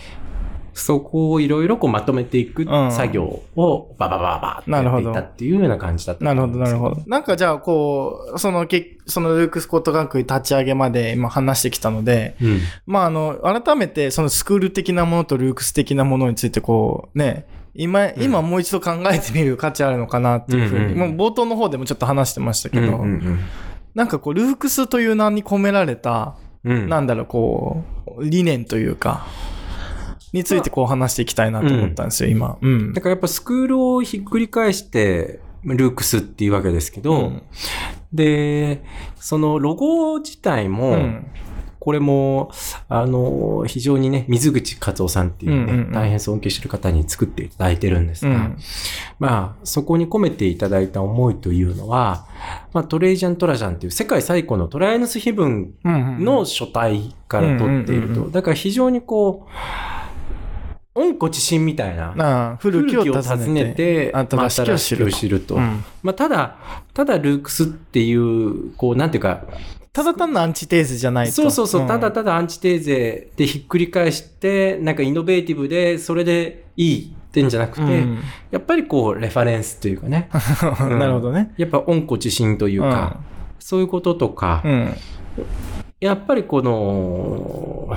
[0.73, 6.95] そこをいろいろこうまとめていくん作業をバババババってやっていったっていうような感じだったなるほど、なるほど。
[6.97, 7.01] ど。
[7.07, 12.59] なんかじゃあ、こう、その、けそのルークスコット学院立ち上げまで今話してきたので、うん。
[12.85, 23.39] まあ、あの、改めて、そのスクール的なものとルークス的なものについて、こう、ね、今、今もう一度考えてみる価値あるのかなっていうふうに、うんうんもう冒頭の方でもちょっと話してましたけど、うんうん
[23.97, 26.71] なんかこう、ルークスという名に込められた、うん。
[26.71, 27.83] うんなんだろう、こ
[28.15, 29.25] う、理念というか、
[30.33, 32.59] についてこう話していきたいなと思ったんですよ、今。
[32.61, 33.01] うんだ。
[33.01, 37.41] からやっぱスクールをひっくり返して、ルークスっていうわけですけど、うん
[38.13, 38.83] で、
[39.15, 41.25] そのロゴ自体も、うん
[41.87, 42.51] これも、
[42.89, 48.57] あの、非常にね、水口勝夫さんっていうね、うんうんうん大変尊敬してる方に作っていただいてるんですが、うん
[49.19, 52.27] まあ、そこに込めていただいた思いというのは、
[52.73, 58.29] まあ、トレイジャン・トラジャンっていう世界最古のトライアヌス碑文うんの書体から取っていると。
[58.31, 62.57] だから非常にこう、温故知新みたいな。
[62.59, 64.75] 古きを訪ねて、新しきを知ると。
[64.75, 65.55] まあ新しきを知ると。
[65.55, 66.57] うんまあ、ただ、
[66.93, 69.45] ただルークスっていう、こう、なんていうか、
[69.97, 71.31] ただ単なアンチテーゼじゃないと。
[71.31, 78.19] そうそうそう、んただただアンチテーゼでひっくり返して、なんかイノベーティブで、それでいいってんじゃなくて、うん
[78.51, 80.29] やっぱりこう、レファレンスというかね、
[80.81, 81.51] う んなるほどね。
[81.57, 83.21] やっぱ温故知新というか、
[83.57, 84.93] そういうこととか、うん。
[85.99, 87.89] やっぱりこの、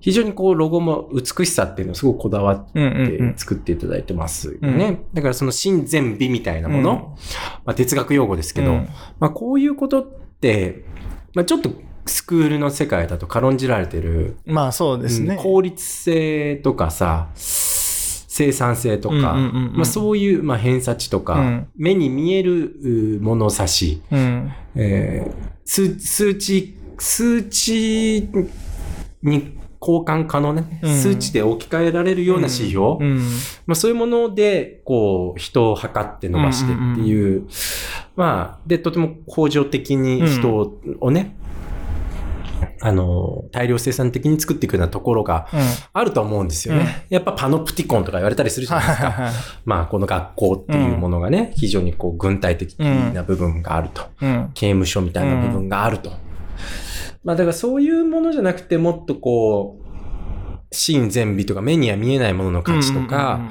[0.00, 3.34] 非常にこう、ロゴも美しさっていうのをすごくこだわってうんうんうん。
[3.36, 5.02] 作っていただいてますようね。
[5.14, 7.16] だからその真善美みたいなもの、
[7.64, 8.88] まあ、哲学用語ですけど、うん
[9.20, 10.06] まあ、こういうことっ
[10.40, 10.84] て、
[11.34, 11.70] まあ、ちょっと
[12.06, 15.34] スクールの世界だと軽んじられてる、まあそうですね。
[15.36, 19.34] うん効率性とかさ、生産性とか、
[19.74, 24.52] まあ、そういう、まあ、偏差値とか、うん目に見えるう物差し、うん。
[24.74, 28.28] えー数数値、数値
[29.22, 33.18] に交換可能ね、うん数値で置き換えられるような指標、うん。
[33.66, 37.48] まあ、そういうもので、こう、人を測って伸ばしてっていう、
[38.14, 41.36] まあ、で、とても向上的に人を,、ね、
[42.80, 45.60] あの、大量生産的に作っていくようなところがうん。
[45.92, 47.06] あると思うんですよね。
[47.08, 49.30] やっぱパノプティコンとか言われたりするじゃないですか。
[49.64, 54.02] まあ、この学校っていうものがね、非常にこう、軍隊的な部分があると。
[54.20, 54.50] うん。
[54.54, 56.12] 刑務所みたいな部分があると。
[57.24, 59.82] まあ、だからそういうものじゃなくて、もっとこう、
[60.74, 63.50] 真善美とか目には見えないものの価値とか、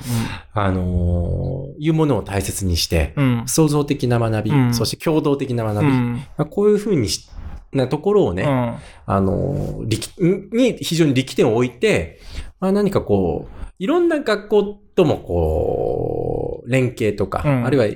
[0.53, 3.47] あのーいうものを大切にして、うん、うん。
[3.47, 6.13] 創造的な学び、うんそして共同的な学び、うん。
[6.38, 7.30] まあ、こういうふうにし
[7.72, 8.76] なところをね、うん。
[9.05, 10.11] あの、力、
[10.51, 12.19] に非常に力点を置いて、
[12.59, 14.63] まあ、何かこう、いろんな学校
[14.95, 17.95] ともこう、連携とか、うんあるいは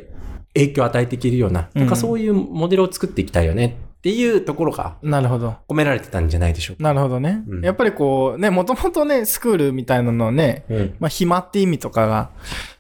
[0.55, 5.55] 影響を与えていけるような、うんなんかそういうモデルを作っていきたいよねっていうところがなるほど。
[5.67, 6.83] 込められてたんじゃないでしょうか。
[6.83, 7.43] なるほどね。
[7.47, 12.29] うんやっぱりこう、ね、もともとね、スクールみたいなのね、うんまあ、暇って意味とかが、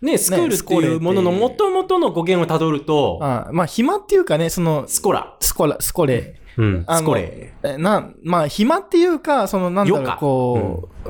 [0.03, 5.35] ね、スクールっていうものの元々の語源をたどると、あまあ、暇っていうかね、その、スコラ。
[5.39, 6.35] スコラ、スコレ。
[6.57, 7.53] うん、スコレ。
[7.63, 11.09] えな、まあ、暇っていうか、その、なんだろうこう、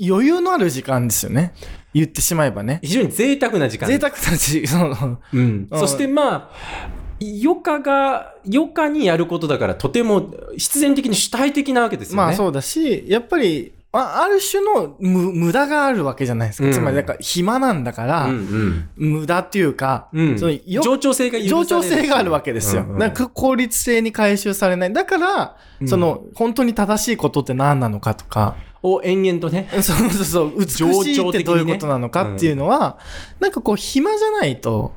[0.00, 1.52] 余裕のある時間ですよね。
[1.92, 2.78] 言ってしまえばね。
[2.84, 3.88] 非常に贅沢な時間。
[3.88, 5.68] 贅沢な時、 その、うん。
[5.68, 6.50] うんそしてまあ、
[7.20, 12.16] 余暇が、余暇にやることだから、とても必然的に主体的なわけですよね。
[12.16, 16.68] まあそうだし、やっぱり、あある種の無無駄があるわけじゃないですか。
[16.68, 18.88] うんつまり、なんか暇なんだから、うんうん。
[18.96, 20.38] 無駄っていうか、うん。
[20.38, 22.82] そのよ冗長性が冗る長性があるわけですよ。
[22.82, 24.92] うんうんなんか効率性に回収されない。
[24.92, 29.68] だから、うんその、本当に正しいことって何なのかとか、を延々とね。
[29.82, 32.98] そうそうそう、美しいってどういうことなのかっていうのは、
[33.40, 34.92] なんかこう、暇じゃないと、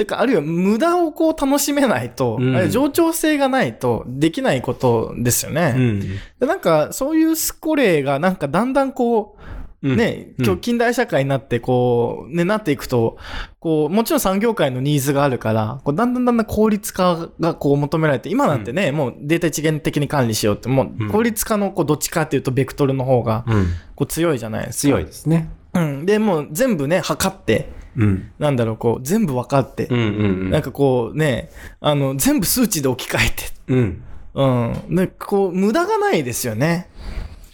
[0.00, 5.72] てか、あるいは無駄をこう楽しめないと、うんあるいは冗長性がないとできないことですよね。
[5.72, 6.00] ん。
[6.00, 9.40] でなんか、そういうスコレが、なんかだんだんこう、
[9.82, 13.16] ね、うん今日近代社会になって、こう、ね、なっていくと、
[13.60, 23.66] こう、もちろん産業界のニーズがあるから、こうだんだんだんだん効率化がこう求められて、今なんてね、もうデータ一元的に管理しようって、もううん効率化のこうどっちかっていうと、ベクトルの方が、うん。
[23.96, 24.80] こう強いじゃないですか。
[24.80, 25.50] 強いですね。
[25.74, 26.06] うん。
[26.06, 28.30] で、もう全部ね、測って、うん。
[28.38, 30.08] なんだろう、こう、全部分かって、うんうんう
[30.48, 30.50] ん。
[30.50, 34.02] なんかこうね、あの、全部数値で置き換えて、うん。
[34.34, 34.96] うん。
[34.96, 36.88] で、こう、無駄がないですよね。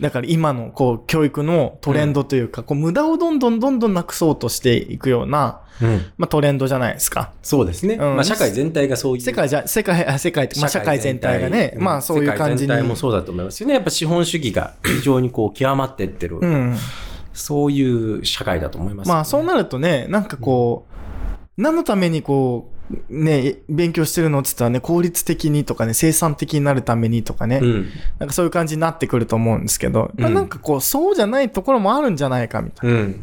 [0.01, 6.07] だから今の、こう、教育のトレンドというか、こう、無駄をどんどんどんどんなくそうとしていくような、うん。
[6.19, 7.33] まあ、トレンドじゃないですか。
[7.43, 7.95] そうですね。
[7.95, 9.23] うんまあ社会全体がそういう。
[9.23, 12.69] 世界じゃ、世界、あ世界まあ、社会全体がね、うんまあ、そういう感じに。
[12.69, 13.75] 世界全体もそうだと思いますよね。
[13.75, 16.41] やっぱ資本主義が非常にこう極まっていってる。
[17.37, 17.41] うん。
[17.41, 22.77] そういう社会だと思います、まあ、そうなるとね、なんかこう、何のためにこう、
[23.09, 27.89] ね、勉強してるのって言ったらね、効率的にとかね、生産的になるためにとかね、うん。
[28.19, 33.21] なんかそういう感じになってくると思うんですけど、まあうんなんかこう、そうじゃないところもあるんじゃないかみたいうん。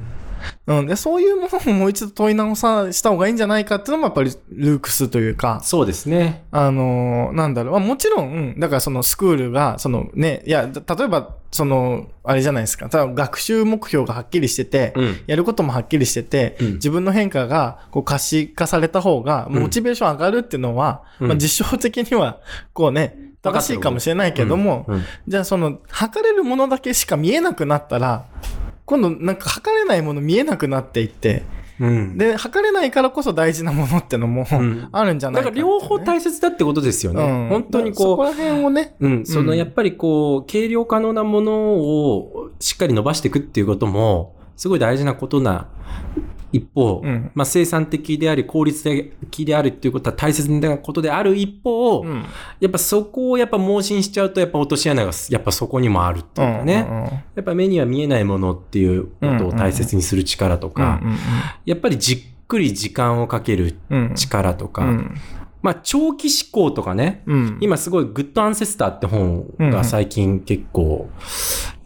[0.65, 0.79] な。
[0.79, 0.87] うん。
[0.87, 6.45] で、そういうものをもう一度問い直さ、した方がいいんじゃないかっていうのもやっぱりルークスというか、そうですね。
[6.51, 7.73] あのーなんだろう。
[7.73, 12.89] まあもちろん、だからそのスクールが、そのね、いや、だ例えば、その、あれじゃないですか。
[12.89, 15.21] ただ学習目標がはっきりしてて、うん。
[15.27, 22.39] やることもはっきりしてて、うん自分の変化がこう可視化された方が、うんモチベーション上がるっていうのは、うんまあ実証的には、
[22.73, 28.25] こうね、正しいかもしれないけども、うん、じゃあその、測れるものだけしか見えなくなったら、
[28.85, 31.43] 今度なんか測れないもの見えなくなっていって、
[31.79, 32.17] うん。
[32.17, 34.89] で、測れないからこそ大事なものってのも、ん。
[34.91, 37.23] あるんじゃないかね、だから両方大切だってことですよね。
[37.23, 37.47] うん。
[37.49, 45.67] 本当にこそこら辺をね、う、うん、そのうんやっぱりこう、計量可能なものをしっかり伸ばしていくっていうことも、すごい大事なことな
[46.53, 47.31] 一方、うん。
[47.33, 52.23] まあ生産的であり効率的であるっていうことは大切なことである一方、うん。
[52.61, 56.85] やっぱそこをやっぱ盲信しちゃうとやっぱ落とし穴がやっぱそこにもあるっていうかね。
[56.87, 57.09] うんうんうん。
[57.09, 61.17] やっぱ目には見えないものっていうことを大切にする力とか、うん
[61.65, 64.15] やっぱりじっくり時間をかけるうんうん。
[64.15, 65.15] 力とか、うん
[65.63, 67.57] まあ長期思考とかね、うん。
[67.61, 71.09] 今すごいグッドアンセスターって本が最近結構、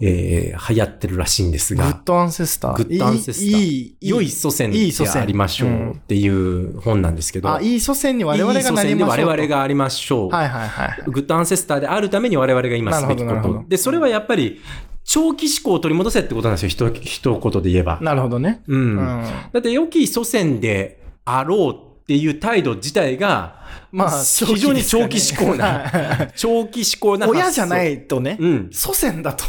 [0.01, 2.75] えー流行ってるらしいんですが、グッドアンセスター？
[2.75, 8.87] グッドアンセスターいい、いい、良い祖先いい祖先でありましょうっていう本なんですけど、あ、いい祖先に我々がなりましょうと。
[8.87, 10.29] いい祖先で我々がありましょう。
[10.29, 11.03] はいはいはい。
[11.07, 13.65] グッドアンセスターであるために我々が今すべきこと。
[13.67, 14.61] で、それはやっぱり
[15.03, 17.99] 長期思考を取り戻せってことなんですよ、一言で言えば。
[18.01, 18.63] なるほどね。
[18.67, 18.81] うん。
[18.97, 19.23] うん
[19.53, 23.59] だって良き祖先であろうっていう態度自体が、
[23.91, 25.91] まあ、非常に長期思考な、
[26.37, 27.27] 長期思考な。
[27.27, 28.69] 親じゃないとね、うん。
[28.71, 29.43] 祖先だと。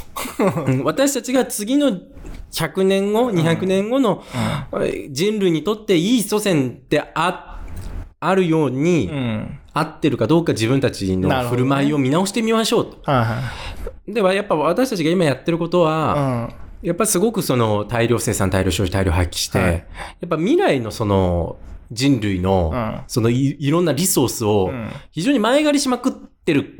[0.67, 2.01] うん私たちが次の
[2.51, 4.25] 100年後、200年後の
[5.11, 7.61] 人類にとっていい祖先であ、
[8.19, 9.59] あるように、うん。
[9.73, 12.99] 合ってるかどうか自分たちの振る舞いを見直してみましょうと。
[13.09, 13.41] はいは
[14.09, 14.13] い。
[14.13, 16.49] では、やっぱ私たちが今やってることは、
[16.83, 16.89] うん。
[16.89, 19.79] やっぱすごくその大量生産、大量消費、大量廃棄して、はいや
[20.27, 21.57] っぱ未来のその
[21.91, 26.77] 人類の、うんそのいいろんなリソースをうん非常に前借りしまくってる。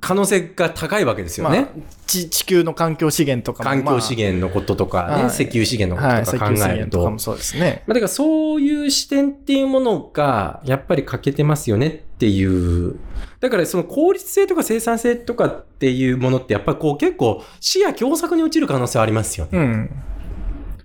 [0.00, 1.60] 可能性が高いわけですよね。
[1.60, 1.68] まあ、
[2.06, 6.66] 地地球の環境資源とかも、環境資源のこととかね、はい石油資源のこととか考えると。
[6.68, 7.82] 源とかもそうですね。
[7.86, 12.96] まあ、だからそういう視点っていうものがやっぱり欠けてますよねっていう。
[13.40, 19.58] だからその効率性とか生産性とかっていうものってやっぱりこう結構視野狭窄に落ちる可能性はありますよね。
[19.58, 19.90] うん。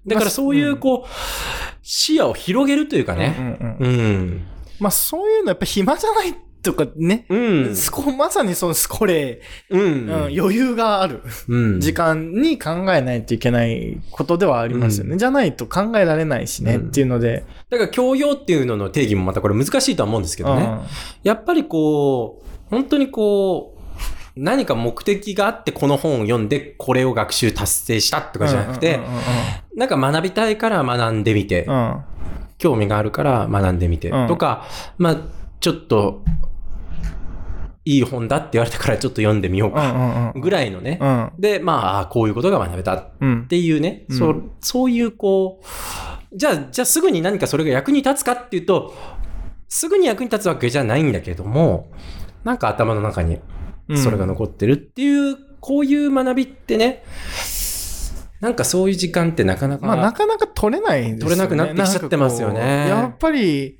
[0.05, 1.09] だからそういうこう、
[1.81, 3.35] 視野を広げるというかね。
[3.37, 4.47] うんうんうんうん。
[4.79, 7.25] まあそういうのやっぱ暇じゃないとかね。
[7.29, 7.37] う
[7.69, 7.75] ん。
[7.75, 9.81] そこ、まさにそのスコレ、うん。
[9.81, 11.79] うん、余裕があるうん。
[11.81, 15.11] 時間に考えないといけないことではありますよね。
[15.11, 17.45] うんじゃないと考えられないしね、うんっていうので。
[17.69, 20.79] だから教養っていうのの定義もまたこれ難しいとは思うんですけどね。
[21.23, 23.72] やっぱりこう、本当にこう、
[24.35, 28.99] 何か目的があってこの本を読んでこれを学習達成したとかじゃなくて
[29.75, 31.75] なんか学びたいから学んでみて、うん。
[31.75, 32.03] うん
[32.63, 34.27] 興味があるから学んでみて、うん。
[34.29, 34.65] とか、
[34.97, 35.17] まあ、
[35.59, 36.23] ちょっと、
[37.83, 40.97] いい本だって言われたからちょっと読んでみよううんか、うんぐらいのね。
[41.01, 41.31] うん。
[41.37, 44.17] で、まあこういうことが学べたっうんていうね、うん。
[44.17, 48.93] そうそういうこう、じゃあ、じゃあすぐに何かそれが役に立つかっていうと、
[49.67, 51.91] すぐに役に立つわけじゃないんだけども、
[52.45, 53.41] なんか頭の中にうん
[53.95, 57.03] それが残ってるっていう、こういう学びってね、
[58.39, 61.19] なんかそういう時間ってなかなか、まあ、なかなか取れないですよね。
[61.19, 63.79] 取れなくなってきちゃってますよねやっぱり、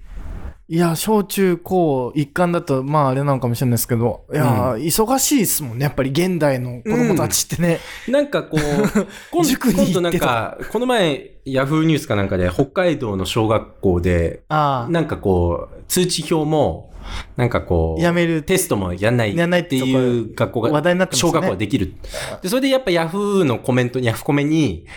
[0.74, 5.84] いや、小中高一貫だと、まああれなのかもしれないですけど、いや、忙しいですもんね。
[5.84, 7.78] やっぱり現代の子供たちってね。
[8.08, 8.60] なんかこう、
[9.30, 16.92] 今度なんか、この前、ヤフーニュースかなんかで、北海道の小学校で、あなんかこう、通知表も、
[17.38, 18.42] なんかこあ、う、やめる。
[18.42, 21.94] テストもやんないやんないっていう学校が、話題になってますね小学校ができる。
[22.42, 24.88] で、それでやっぱヤフーのコメントに、ヤフコメに、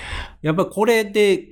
[0.40, 1.48] やっぱこれで、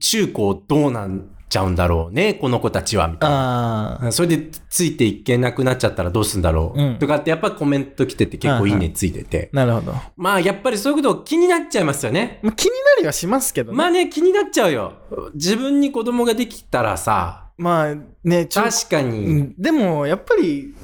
[0.00, 4.08] 中高どうなんちゃうんだろうね、この子たちは、みたいな。
[4.10, 9.50] それでついていけなくなっちゃったらどうすんだろう、うんとかってやっぱコメント来てて結構いいねついてて。
[9.52, 9.94] なるほど。
[10.16, 12.40] まあやっぱりそういうこと気になっちゃいますよね。
[12.42, 13.78] まあ、気になりはしますけどね。
[13.78, 14.92] まあね、気になっちゃうよ。
[15.34, 17.94] 自分に子供ができたらさ、まあ
[18.24, 20.74] ね、確かうに、んでも、やっぱり、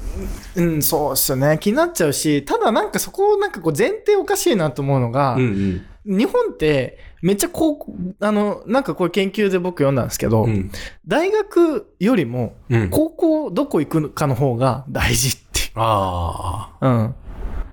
[0.55, 1.57] うん、そうっすよね。
[1.61, 10.51] 気になっちゃうし、ただなんかそこ、なんかこう前提おかしいなと思うのが、うん日本ってめっちゃ高校、あの、なんかこれ研究で僕読んだんですけど、うん。
[10.51, 10.71] うん。
[11.07, 12.89] 大学よりもうん。
[12.89, 15.71] 高校どこ行くかの方が大事っていう。
[15.75, 17.15] ああ、うん。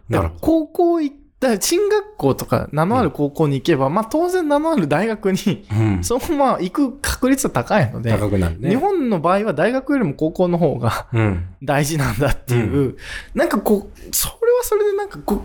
[0.09, 0.41] なるほど。
[0.41, 6.05] 高校行った、進学校とか名のある高校に行けば、まあ当然名のある大学に、うん。
[6.05, 8.69] そのまま行く確率は高いので、高くなるね。
[8.69, 11.49] 日本の場合は大学よりも高校の方がうん。
[11.61, 12.97] 大事なんだっていう、
[13.35, 15.41] なんかこう、それはそれでなんかこう、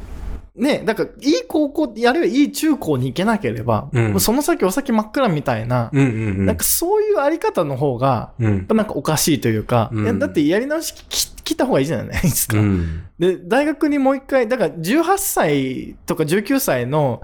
[0.55, 6.09] ね、だから、いい高校、やるいい中高に行けなければ、うんその先お先真っ暗みたいな、うんうんう
[6.43, 6.45] ん。
[6.45, 8.67] なんかそういうあり方の方が、うん。
[8.69, 12.57] なんかおかしいというか、うんだってやり直しき来た方がいいじゃない ですか。
[12.57, 13.03] うん。
[13.19, 17.21] で、大学にもう一回、だから18歳とか19歳の、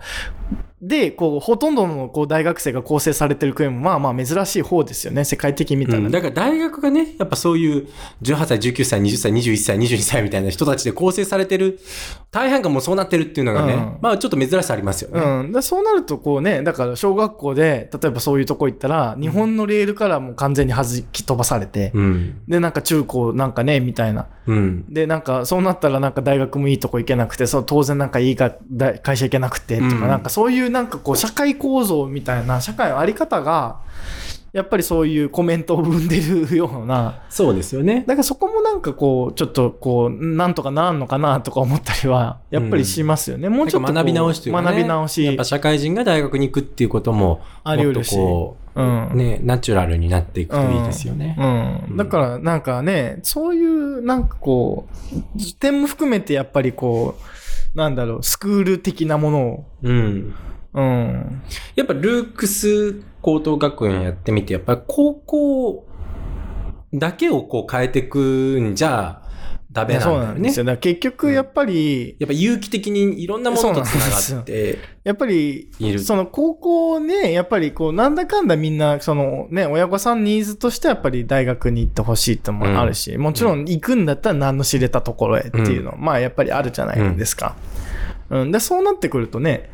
[0.82, 5.99] で、こう、ほとんどのこう大学生が構成されてる国も、まあまあ珍しい方ですよね、世界的に見たら。
[5.99, 7.88] うんだから大学がね、やっぱそういう
[8.24, 11.80] 18歳、19歳、20歳、21歳、22歳みたいな人たちで構成されてる、
[12.32, 15.22] 大半がもうそうなってるっていうのがね、うんまあちょっと珍しさありますよね。
[15.22, 15.52] うん。
[15.52, 22.41] でそうなると、こうね、だから小学校で、例えばそういうとこ行ったら、日本のレールからもう完全に弾き飛ばされて、うん。
[22.47, 24.28] で、なんか中高なんかね、みたいな。
[24.47, 24.86] うん。
[24.91, 33.80] で、なんか、そうなったらなんか大学もいいとこ行けなくて、そう当然なんかいいが大会社行けなくて、とか、うんなんかそういうなんかこう、社会構造みたいな、社会のあり方が、
[34.54, 38.04] やっぱりそういうコメントを生んでるような、そうですよね。
[38.06, 43.48] だからそこもなんかこう、ちょっとこう、なんとかならんのかなとか思ったりは、やっぱりしますよね。
[43.48, 45.24] もうちょっと学び直しというか、ね、学び直し。
[45.24, 51.38] やっぱ社会人が大学に行くっていうことも、あり得るしう、うんね、ナチュラルになっていくといいですよね。
[51.88, 51.98] うん。
[51.98, 57.41] だから、なんかね、そういう、なんかこう、点も含めてやっぱりこう、
[57.74, 60.36] なんだろう、スクール的なものを、うん。
[60.74, 61.42] うん。
[61.76, 65.88] やっぱルークス高等学園やってみて、やっぱり高校
[66.94, 69.21] だけをこう変えていくんじゃ
[69.72, 70.26] ダメなんだそうよね。
[70.26, 70.66] なんですよ。
[70.66, 75.70] だから結局やっぱり、やっぱ有機的にいろんなものとつなそうなんがってやっぱり。
[76.00, 87.56] その高校ね、やっぱりこう、なんだかんだみんな、そのね、親御さんニーズとしてやっぱり大学に行ってほしいってのもあるし、もちろん行くんだったら何の知れたところへっていうの、まあやっぱりあるじゃないですか。
[88.30, 88.52] うん。
[88.52, 89.70] で、そうなってくるとね、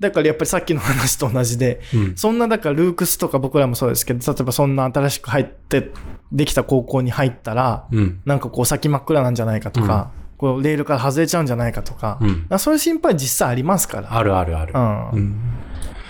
[0.00, 5.90] だからやっぱりさっきの話と同じで、うんそんなだからルークスとか僕らもそうですけど、例えばそんな新しく入って、
[6.32, 8.20] できた高校に入ったら、うん。
[8.24, 14.16] なんかこう先真っ暗なんじゃないかとか、こうレールから外れちゃうんじゃないかとか、からそういう心配実際ありますから。
[14.16, 14.72] あるあるある。
[14.74, 15.40] うんうん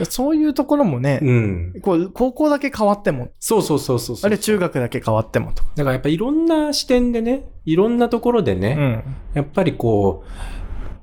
[0.04, 1.74] そういうところもね、うん。
[1.82, 4.28] こう高校だけ変わっても、そうそうそうそうそう。
[4.28, 5.62] あれ中学だけ変わってもと。
[5.74, 9.16] だからやっぱいろんな視点でね、いろんなところでね、うん。
[9.34, 10.59] やっぱりこう、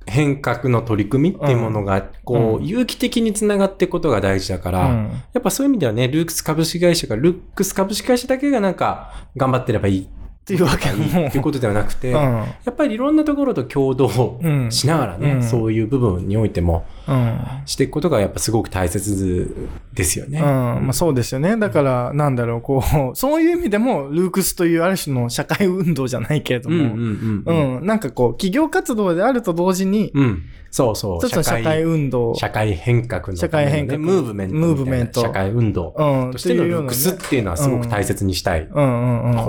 [0.08, 2.66] 変革の取り組みっていうものが、こう、うん。
[2.66, 5.12] 有機的につながっていくことが大事だから、うん。
[5.34, 10.10] やっぱそういう意味ではね、ルークス株式会社が、ルークス株式会社だけがなんか、頑張ってればいい
[10.48, 12.42] っていうわけいいっていうことではなくて、やうん。
[12.44, 17.40] っぱりいろんなところと共同うんしながらね、うんそういう部分においてもうん。
[17.66, 20.40] していくことがやっぱすごく大切ですよね。
[20.40, 21.58] うん、まあそうですよね。
[21.58, 22.82] だから、なんだろう、こ
[23.14, 30.44] う、そういう意味でも、ルークスというある種の社会運動じゃないけれども、なんかこう、企業活動であると同時に、うん。
[30.70, 31.18] そうそう。
[31.20, 34.56] 一つの社会運動、社会変革の、社会変革ムーブメント。
[34.56, 38.68] ムーブメント社会運動うん、としてのルークスねっていうのはすごく大切にしたい。
[38.68, 38.80] とこ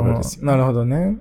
[0.06, 1.18] ろですよねなるほどね。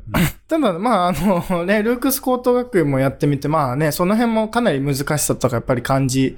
[0.48, 6.38] ただ、まあ、あの、ね、ルークス高等学院もやってみて、まあね、その辺もかなり難しさとかやっぱり感じ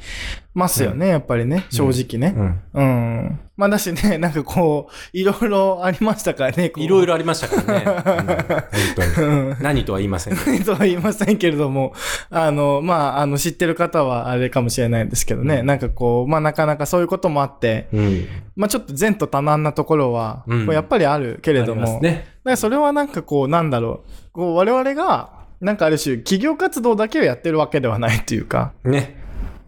[0.54, 2.36] ますよね、やっぱりね、正直ね。
[2.36, 2.62] うん。
[2.74, 3.40] うん。
[3.56, 7.86] まあだしね、なんかこう、いろいろありましたからね、いろいろありましたからね。
[7.86, 9.28] うん本当に。
[9.28, 9.58] うん。
[9.60, 10.66] 何とは言いませんけど。
[10.66, 11.94] とは言いませんけれども、
[12.30, 18.26] あの、まあ、あの、知ってる方はあれかもしれないんですけどね、なんかこう、まあ、なかなかそういうこともあって、うん。
[18.56, 22.39] まあ、ちょっと前途多難なところは、やっぱりあるけれどありますも、ね。
[22.50, 25.30] だからそれはなんかこう、なんだろう、こう、我々が、
[25.62, 29.18] なんかある種、企業活動だけをやってるわけではないというか、ね。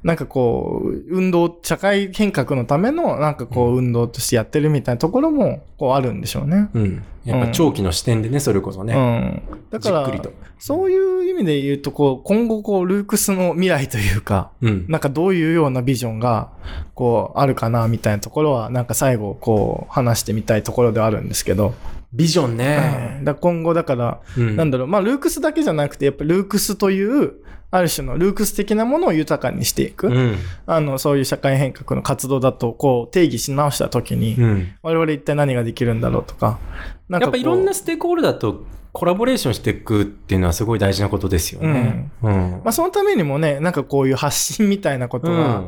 [0.01, 6.69] なんかこう、運動、社会変革のための、なんかこう、運動としてやってるみたいなところも、こう、あるんでしょうね。
[6.73, 7.03] うん。
[7.23, 8.95] やっぱ長期の視点でね、それこそね。
[8.95, 9.41] うん。
[9.69, 10.11] だから
[10.57, 14.85] そういう意味で言うと、こう、今後、こう、ルークスの未来というか、うん。
[14.87, 16.49] なんかどういうようなビジョンが、
[16.95, 21.75] こう、あるかな、みたいなところは、なんか最後、こう、話してみたいところではあるんですけど、
[22.13, 23.21] ビジョンうんね。
[23.23, 27.33] だ今後、だから、うんなんだろう、まあ、ルークスだけじゃなくて、やっぱルークスという、
[27.73, 30.35] ある種のルークス的なものを豊かにしていく、うん。
[30.65, 34.73] あの、そういう社会変革の活動だと、こう、定義し直したときに、うん。
[34.83, 36.59] 我々一体何ができるんだろうとか、
[37.07, 42.11] なんかやっぱいろんなステークホルダーとコラボレーションしていくっていうのはすごい大事なことですよね。
[42.21, 42.31] うん。
[42.31, 45.63] まあ、そのためにもね、なんかこういう発信みたいなことが、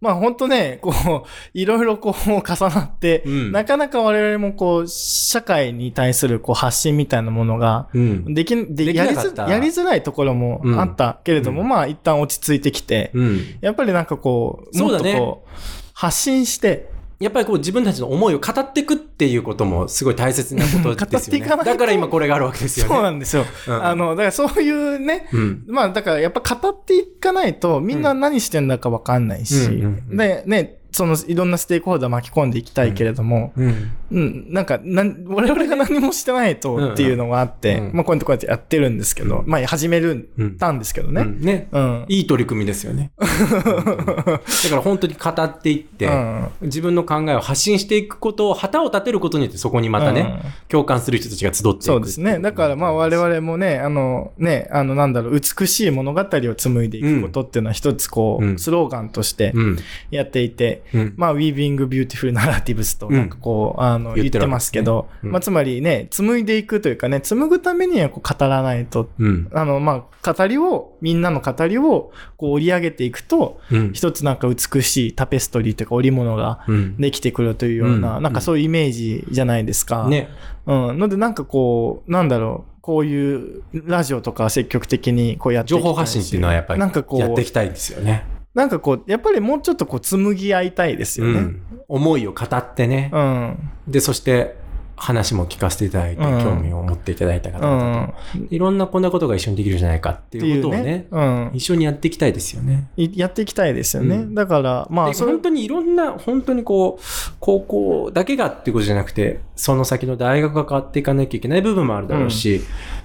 [0.00, 0.92] まあ本当ね、こ
[1.26, 8.34] う、いろいろこう重なって、うんなかなか我々もこう、社会に対するこう発信みたいなものが、うん。
[8.34, 13.40] できん、でやりづやりづらいところもあったけれども、うんまあ一旦落ち着いてきて、うん。
[13.60, 15.48] やっぱりなんかこう、もっとこう、
[15.92, 16.88] 発信して、
[17.20, 20.96] やっぱりこう自分たちの思いを語っていくっていうこともすごい大切なことですよね。
[20.96, 22.94] 語っていかないとだから今これがあるわけですよね。
[22.94, 23.44] そうなんですよ。
[23.68, 25.64] うんあの、だからそういうね、うん。
[25.68, 29.68] まあだからやっぱ語っていかないとみんな何してんだかわかんないし、
[30.08, 33.92] で、ね、そのいろんなステークホルダー巻き込んでいきたいけれども、うん。
[34.12, 41.22] うん、なんか、なん、我々が何もしてないとっていうのがあって、うんうんまあこうやってこうやってやってるんですけど、うんまあ始めるうんたんですけどね。
[41.22, 41.68] うんね。
[41.70, 42.04] うん。
[42.08, 43.12] いい取り組みですよね。
[43.18, 44.42] だか
[44.76, 51.84] ら本当に語っていって、うん自分の考えを発信していくことを、旗を立てることによってそこにまたね、共感する人たちが集っていく。
[51.84, 52.38] そうですね。
[52.38, 59.78] だからまあ我々もね、あのね、あのなんだろう、美しい物語を紡いでいくことっていうのは一つこう、うんスローガンとしてうん。
[60.10, 61.14] やっていて、うん。
[61.16, 69.48] まあ、Weaving Beautiful Narratives となんかこう、あの、言ってますけど、うんまあつまりね、紡いでいくというかね、紡ぐためにはこう語らないと、うん。
[69.52, 73.92] あの、まあ、語りを、みんなの語りをこう織り上げていくと、うん。
[73.92, 76.96] 一つなんか美しいタペストリーというか織物がうん。
[76.96, 80.06] できてくるというような、うんなんかそういうイメージじゃないですか。。
[80.08, 80.28] ね。
[80.66, 80.98] うん。
[80.98, 88.24] のでなんかこう、なんだろう、こういうラジオとか積極的にこうやって情報発信っていうのはやっぱりなんかこうやっていきたいですよね。
[88.54, 91.32] なんかこう、やっぱりもうちょっとこう紡ぎ合いたいですよね。
[91.32, 91.62] うん。
[91.88, 93.10] 思いを語ってね。
[93.12, 93.70] うん。
[93.86, 94.56] で、そして
[94.96, 98.14] 話も聞かせていただいて、うん興味を持っていただいた方う々ん。
[98.48, 101.50] と、いろんなこんなことが一緒にできるじゃないかっていうことをねね。、うん。
[101.54, 102.88] 一緒にやっていきたいですよね。
[102.96, 104.16] いやっていきたいですよね。
[104.16, 107.02] うんだから、まあ、本当にいろんな、本当にこう、
[107.38, 112.60] 高校だけがっていうことじゃなくて、その先の大学が変わっていかなきゃいけない部分もあるだろうし、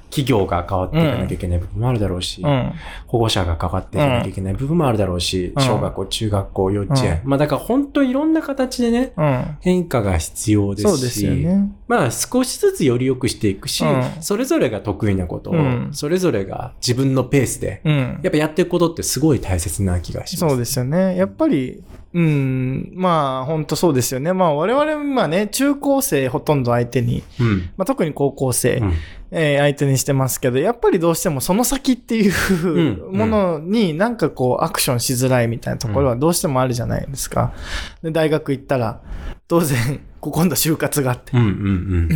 [0.09, 2.73] 企業が変わっていかなきゃいけない部分もあるだろうし、うん。
[3.07, 7.21] 保護者が関わっていかなきゃいけない部分もあるだろうし、うん小学校、中学校、幼稚園。
[7.23, 9.57] まあだから本当いろんな形でね、うん。
[9.61, 11.71] 変化が必要ですし、すよね。
[11.87, 18.19] まあ少しずつより良くしていくし、うんそれぞれが得意なことを、うんそれぞれが自分のペースで、うん。
[18.23, 20.49] やっぱやっていくことってすごい大切な気がします。
[20.49, 21.15] そうですよね。
[21.17, 21.83] やっぱり、
[22.15, 24.31] うん、まあ、本当そうですよね。
[24.31, 27.69] まあ、我々、まあね、中高生ほとんど相手に、うん。
[27.75, 28.93] まあ、特に高校生、うん
[29.37, 32.33] えー相手にしてますけど、やっぱりどうしてもその先っていう
[32.67, 33.17] うん。
[33.17, 37.53] ものになんかこうアクションしづらいみたいなところはどうしてもあるじゃないですか。
[38.01, 39.01] で、大学行ったら、
[39.49, 41.47] 当然、今度就活があって、うんうん。
[41.47, 41.49] う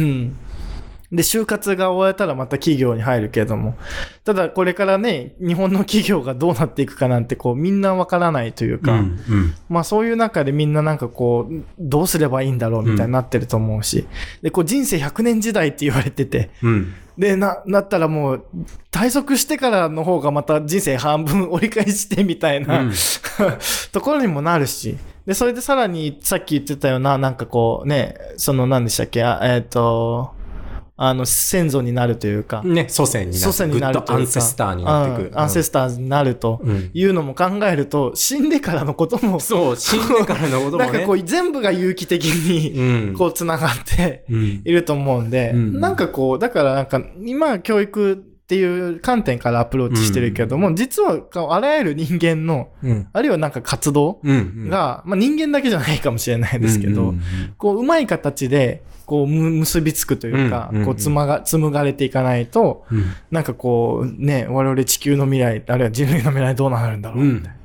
[0.02, 0.38] ん。
[1.12, 3.76] で、就活が終えたらまた企業に入るけれども、
[4.24, 9.54] ただこれからね、日本の企業がどうなっていくかなんてこうみんなわからないというか、うんうん。
[9.70, 14.08] まあそういう中でみんななんかこう、どうすればいいんだろうみたいになってると思うし、
[14.44, 16.94] で、こう人生100年時代って言われてて、うん。
[17.18, 18.46] で、な、なったらもう、
[18.92, 22.92] 退職してからの方がまた人生半分折り返してみたいな、うん。
[23.92, 30.32] ところにもなるし、で、それでさらにさっき言ってたような、なんかこうね、その何でしたっけ、あえっ、と、
[31.02, 35.28] あの、先祖になるというか、ね、祖先にな祖先になるグッドアンセスターになってく。
[35.30, 36.92] うんアンセスターになるとうん。
[36.94, 40.92] いうのも考えると、死んでからのことも、そう、死んでからのこともね。
[40.92, 43.14] なんかこう全部が有機的に、うん。
[43.14, 44.62] こう繋がってうん。
[44.66, 45.80] いると思うんで、うん。
[45.80, 53.08] なんかこう、だからなんか今は教育っていう観点からアプローチしてるけども、実はこうあらゆる人間の、うん。
[53.14, 57.22] あるいはなんか活動うんが、まあ人間だけじゃないかもしれないですけど、うんうんうん
[57.58, 67.24] こう、うまい形で、こう、む結びつくというか、こう、つまが、紡がれていかないと、うんなんかこう、ね、我々地球の未来、あるいは人類の未来どうなるんだろう。
[67.24, 67.44] うん。
[67.44, 67.56] だか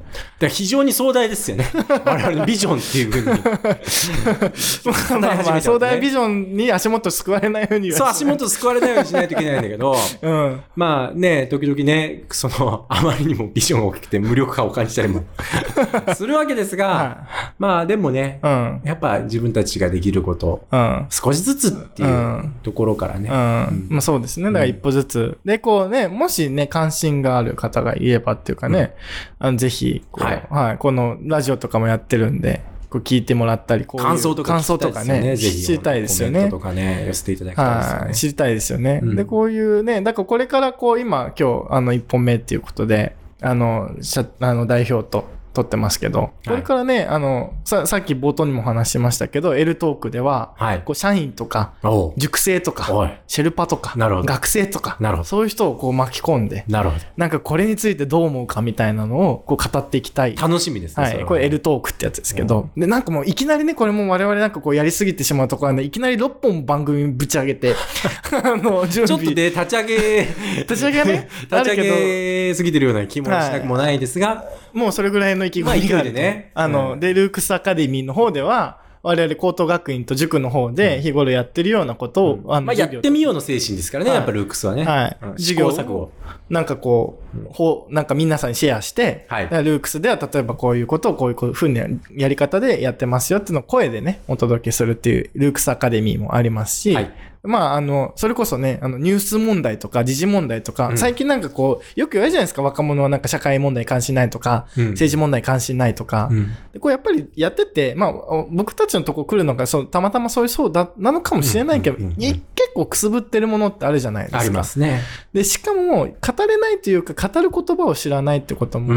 [0.45, 1.67] ら非常に壮大ですよね。
[2.05, 3.41] 我々のビジョンっていうふうに。
[5.21, 10.61] まあまあ、壮大ビジョンに足元救われないようにはそう、足元救われないようにしないといけないんだけど、うん。
[10.77, 15.25] まあね、時々ね、その、あまりにもビジョンが大きくて無力感を感じたりも
[16.15, 17.29] するわけですが、は
[17.59, 18.81] まあでもね、うん。
[18.85, 21.07] やっぱ自分たちができること、うん。
[21.11, 23.29] 少しずつっていううんところからね。
[23.29, 23.87] うん。
[23.91, 24.47] まあそうですね。
[24.47, 25.39] だから一歩ずつ。
[25.45, 28.95] で、こうね、もしね、関心がある方がいればっていうかね、
[29.39, 30.79] あのぜひ、こうはいはい。
[30.79, 36.57] このラジオとかもやってるんで、こう聞いてもらったり、こう感想とか感想とかね、知りたいですよねコメント。
[36.59, 38.15] とかね、寄せていただきたいですよねはい、。
[38.15, 39.01] 知りたいですよね。
[39.03, 45.25] うんで、こういうね、だからこれからこう、今、今日、あの、一本目っていうことで、あの、社あの代表と
[45.55, 50.83] 撮ってますけど、これからね、あの、さ、さっき冒頭にも話しましたけど、L トークでは、はい。
[50.85, 51.73] こう、社員とか、
[52.17, 52.85] 塾生とか。
[53.27, 60.35] シェルパとか、学生とか、そういう人をこう巻き込んで、なるほなんかこれについてどう思うかみたいなのをこう語っていきたい。
[60.35, 60.43] ど。
[60.43, 61.03] 楽しみですね。
[61.05, 61.13] はい。
[61.13, 62.71] そはこれ L トークってやつですけど。
[62.77, 67.75] で、なんかもういきなりね、これも我々なんかこうやりすぎてしまうところなんで、いきなり6本番組ぶち上げて、
[68.43, 69.07] あの、準備。
[69.07, 70.29] ちょっとで立ち上げ、
[70.63, 76.15] 立ち上げねあ 立ち上げすぎてるような気もしなくもないですが、もうそれぐらいの意気込みがあると。
[76.15, 76.51] まあね。
[76.55, 77.01] あの、うん。
[77.01, 84.19] で、ルークスアカデミーの方では、我々高等学院と塾の方で日頃やってるようなことを、あの、まあやってみよようの精神ですからね、はい。
[84.19, 84.85] やっぱルークスはね。
[84.85, 85.19] はい。
[85.23, 85.31] うん。
[85.33, 86.13] 授業を。
[86.49, 89.45] なんかこう、ほう、なんか皆さんにシェアして、はい。
[89.45, 91.87] ルークスでは例えばこういうことをこういうふうな
[92.17, 97.13] やり方でやってますよっていうのを声でね、お届けするっていうルークスアカデミーもありますし、はい
[97.45, 112.41] まあ、あの、それこそね、あの、ニュース問題とか、時事問題とか、うん最近なんかこう、よく言われるじゃないですか、若者はなんか社会問題関心ないとか、うん政治問題関心ないとか、うんでこれやっぱりやってて、まあ、お僕たちのとこ来るのが、そう、たまたまそういうそうだ、なのかもしれないけど、結
[112.75, 114.39] 構くすぶってるものってあるじゃないですか。
[114.41, 115.03] ありますね。
[115.33, 118.95] で、しかも、語れないというか、語る言葉を知らないってことも、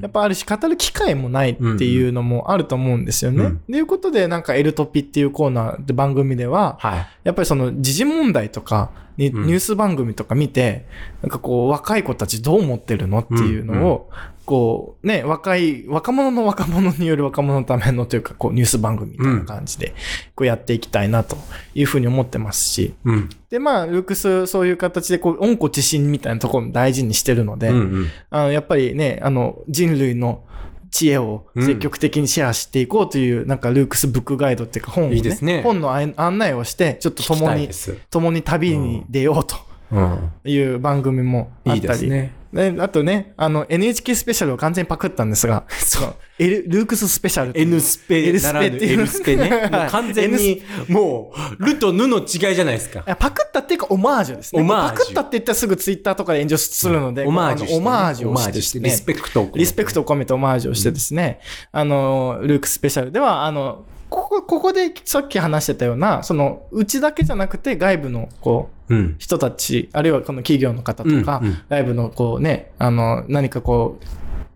[0.00, 3.44] やっぱあるし、語る機会もないっていうのもあると思うんですよね。
[3.44, 7.06] うんということで、なんか、エルトピっていうコーナーで番組では、はい。
[7.24, 10.86] やっぱりその時事問題とか、ニュース番組とか見て、
[11.22, 14.10] なんかこう、若い子たちどう思ってるのっていうのを、
[14.46, 19.94] こう、ね、若い、若者の若者による 若者のためのというか、こう、ニュース番組みたいな感じで、
[20.34, 21.36] こうやっていきたいなと
[21.74, 23.28] いうふうに思ってますし、うん。
[23.50, 28.06] で、まあ、ルークス、そういう形で、こう、温故知新みたいなところも大事にしてるので、うんうん。
[28.30, 30.42] あの、やっぱりね、あの、人類の
[30.90, 37.68] 知恵を積極的にシェアしていこうという、なんか、ルークスブックガイドっていうか、本をね、いいですね本の案案内をして、ちょっと共に。
[38.10, 39.56] 共に旅に出ようと
[39.92, 40.30] うん。
[40.44, 42.00] いう番組もあいいったり。
[42.00, 42.39] ですね。
[42.52, 46.14] であとね、あの、NHK スペシャルを完全にパクったんですが、そう。
[46.40, 47.58] L、ルークススペシャル。
[47.58, 48.92] N スペ L スペならぬっていう。
[48.94, 49.50] L スペね。
[49.50, 53.02] もう 完全に、もう、ルとヌの違いじゃないですか。
[53.18, 54.62] パクったっていうか、オマージュですね。
[54.62, 54.90] オマージュ。
[54.90, 59.58] パクったって言ったらすぐツイッターとかで炎上するので、オマージュオマージュをしてリスペクトを込めて。
[59.60, 61.38] リスペクトを込めてオマージュをしてですね、
[61.70, 63.12] あの、ルークスペシャル。
[63.12, 69.16] では、あの、ここ、ここでさっき話してたような、その、うちだけじゃなくて外部の、こう、うん。
[69.18, 74.00] 人たち、あるいはこの企業の方とか、うんうん外部のこうね、あの、何かこ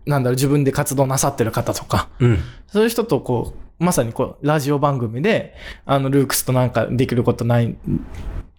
[0.05, 2.39] う、なんだろう、自分で活動なさってる方とか、うん。
[2.67, 7.75] そういう人とこう、まさにこう、ラジオ番組で、あの、ルークスとなんかできることない、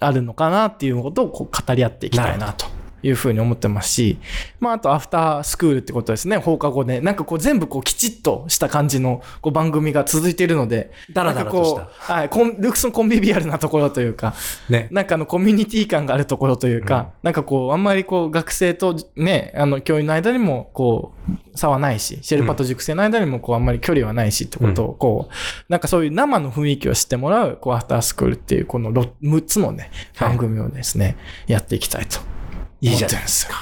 [0.00, 2.66] あるのかなっていうことをこう語り合っていきたいなと
[3.02, 4.18] いうふうに思ってますし、
[4.60, 7.00] まあ、あと、アフタースクールってことですね、放課後で。
[7.00, 14.34] なんかこう、全部こう、きちっとした感じのこう番組が続いているので、ダラダラとしたはい、コンルークスのコンビビアルなところというか、
[14.68, 14.88] ね。
[14.90, 25.32] なんかあの、コミュニティ感があるところというか、なんかこう、あんまりこう、学生とね、あの、教員の間にも、こう、差はないし、シェルパと塾生の間にも、こう、あんまり距離はないしってことを、こう、
[25.68, 31.16] なんかそういう生の雰囲気を知ってもらう、こう、アフタースクールっていう、この6つのね、はい番組をですね、
[31.46, 32.35] やっていきたいと。
[32.80, 33.54] いいじゃないですよ。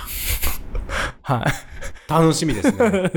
[1.22, 1.74] はい。
[2.10, 3.10] 楽しみですね。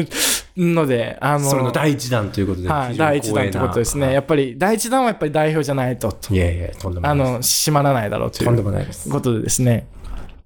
[0.74, 2.70] ので、あの、それの第一弾ということで。
[2.70, 4.14] はい、第一弾ということですね。
[4.14, 7.32] やっぱり、第一弾はやっぱり代表じゃないと、といやいや、とんでもなあいです。
[7.32, 7.42] の、
[7.72, 9.10] 閉まらないだろうといとんでうもないです。
[9.10, 9.88] ことでですね、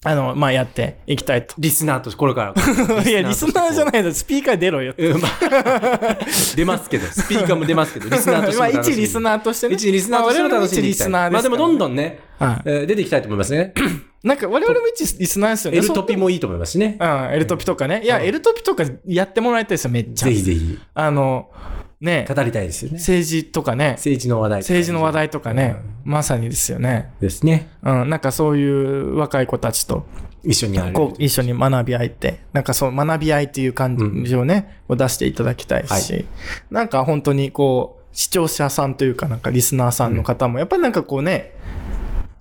[0.03, 1.53] あの、まあ、やっていきたいと。
[1.59, 3.03] リスナーとして、これから。
[3.07, 3.91] いや、リスナーじゃい。
[3.91, 4.95] ないの、スピーカー出ろよ。
[6.55, 8.69] 出ますけど、スピーカーも出ますけど、リスナーとしてまあ。
[8.69, 9.75] 一リスナーとしてね。
[9.75, 11.09] 一リスナーとしても楽しみにいきたい。
[11.09, 12.19] まあでもどんどんね、
[12.65, 13.73] 出ていきたいと思いますね。
[14.23, 15.79] なんか、我々も一リスナーですよね。
[15.79, 16.21] エルトピも。
[16.21, 16.97] もいいと思いますしね。
[16.99, 18.01] うん、エルトピとかね。
[18.03, 20.25] いや、うんエルトピとかやってもらいたいですよ、めっちゃ。
[20.27, 21.49] ぜひぜひ、あの、
[21.99, 22.97] ね、語りたいですよね。
[22.97, 24.59] 政治とかね、政治の話題。
[24.61, 27.11] 政治の話題とかね、まさにですよね。
[27.19, 27.69] ですね。
[27.83, 30.05] うん、なんかそういう若い子たちと、
[30.43, 36.19] 一緒にやれるこう、一緒に学び合いって、なんかそう、学び合いっていう感じをね、こう出していただきたいし、は
[36.71, 41.53] なんか本当にこう、視聴者さんというか、なんかリスナーさんの方も、やっぱりなんかこうね、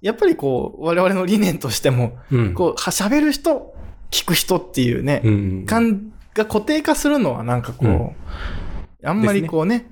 [0.01, 2.55] やっぱりこう、我々の理念としても、うん。
[2.55, 3.75] こう、は喋る人、
[4.11, 5.67] 聞く人っていうね、うん。
[5.67, 9.09] 感が固定化するのはなんかこう、うん。
[9.09, 9.87] あんまりこうね、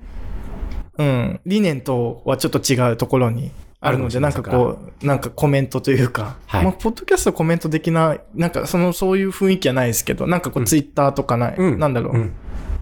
[0.97, 6.63] うん、理念とはちょっと違うところにあるので、なんかこう、なんかコメントというか、はい。
[6.63, 11.79] まあ、ポッドキャストコメントできない、なんかその、そういう雰囲気はないですけど、なんかこう、ツイッターとかない、うん。
[11.79, 12.33] なんだろう、うん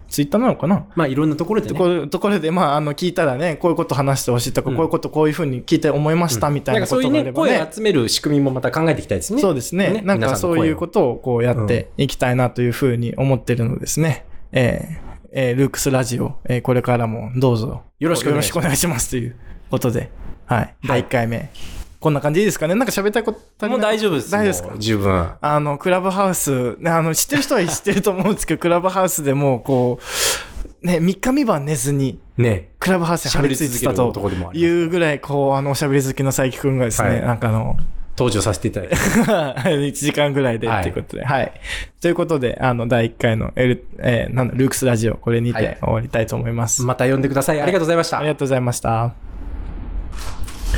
[0.08, 0.86] ツイッターなのかな？
[0.96, 1.74] まあいろんなところでね。
[1.74, 7.66] ところところで、まあ、あの、聞いたらね、こういうこと話してほしいとか、うんこういうことこういうふうに聞いて思いましたみたいなんかそういうね、なことがあればね。
[7.66, 9.42] 声を集める仕組みもまた考えていきたいですね。
[9.42, 10.02] そうですね。
[10.04, 14.26] なんかそういうこととをこうやっていきたいなというふうに思ってるのですね。
[14.52, 19.36] えーえールークスラジオ、えーこれからもどうぞよろしくお願いしますよろしくお願いしますという
[19.70, 20.10] ことで、
[20.46, 20.76] はい。
[20.88, 21.52] 第1回目。
[22.00, 22.76] こんな感じですかね？
[22.76, 24.30] なんか喋りたいこともう大丈夫です。
[24.32, 24.78] 大丈夫ですか？
[24.78, 25.32] 十分。
[25.42, 30.00] あの、クラブハウス、ねあの、知ってる人は 知ってると思うんですけど、クラブハウスでもう、こ
[30.84, 32.70] う、ね、3日3晩寝ずに、ね。
[32.80, 37.78] クラブハウスに張り付いてた喋り続けるというぐらい、こう、あの、おしゃべり好きの佐伯くんがですね、はいなんかあの、
[38.16, 38.96] 登場させていただいて。
[38.96, 41.52] 1時間ぐらいでっていうことで、はい。
[42.02, 46.84] ということで、あの、第1回の L、えーなんだ、ルークスラジオ、これにはいて終わりたいと思います。
[46.84, 47.62] また呼んでください。
[47.62, 48.28] ありがとうございましたあり。
[48.28, 49.27] がとうございました。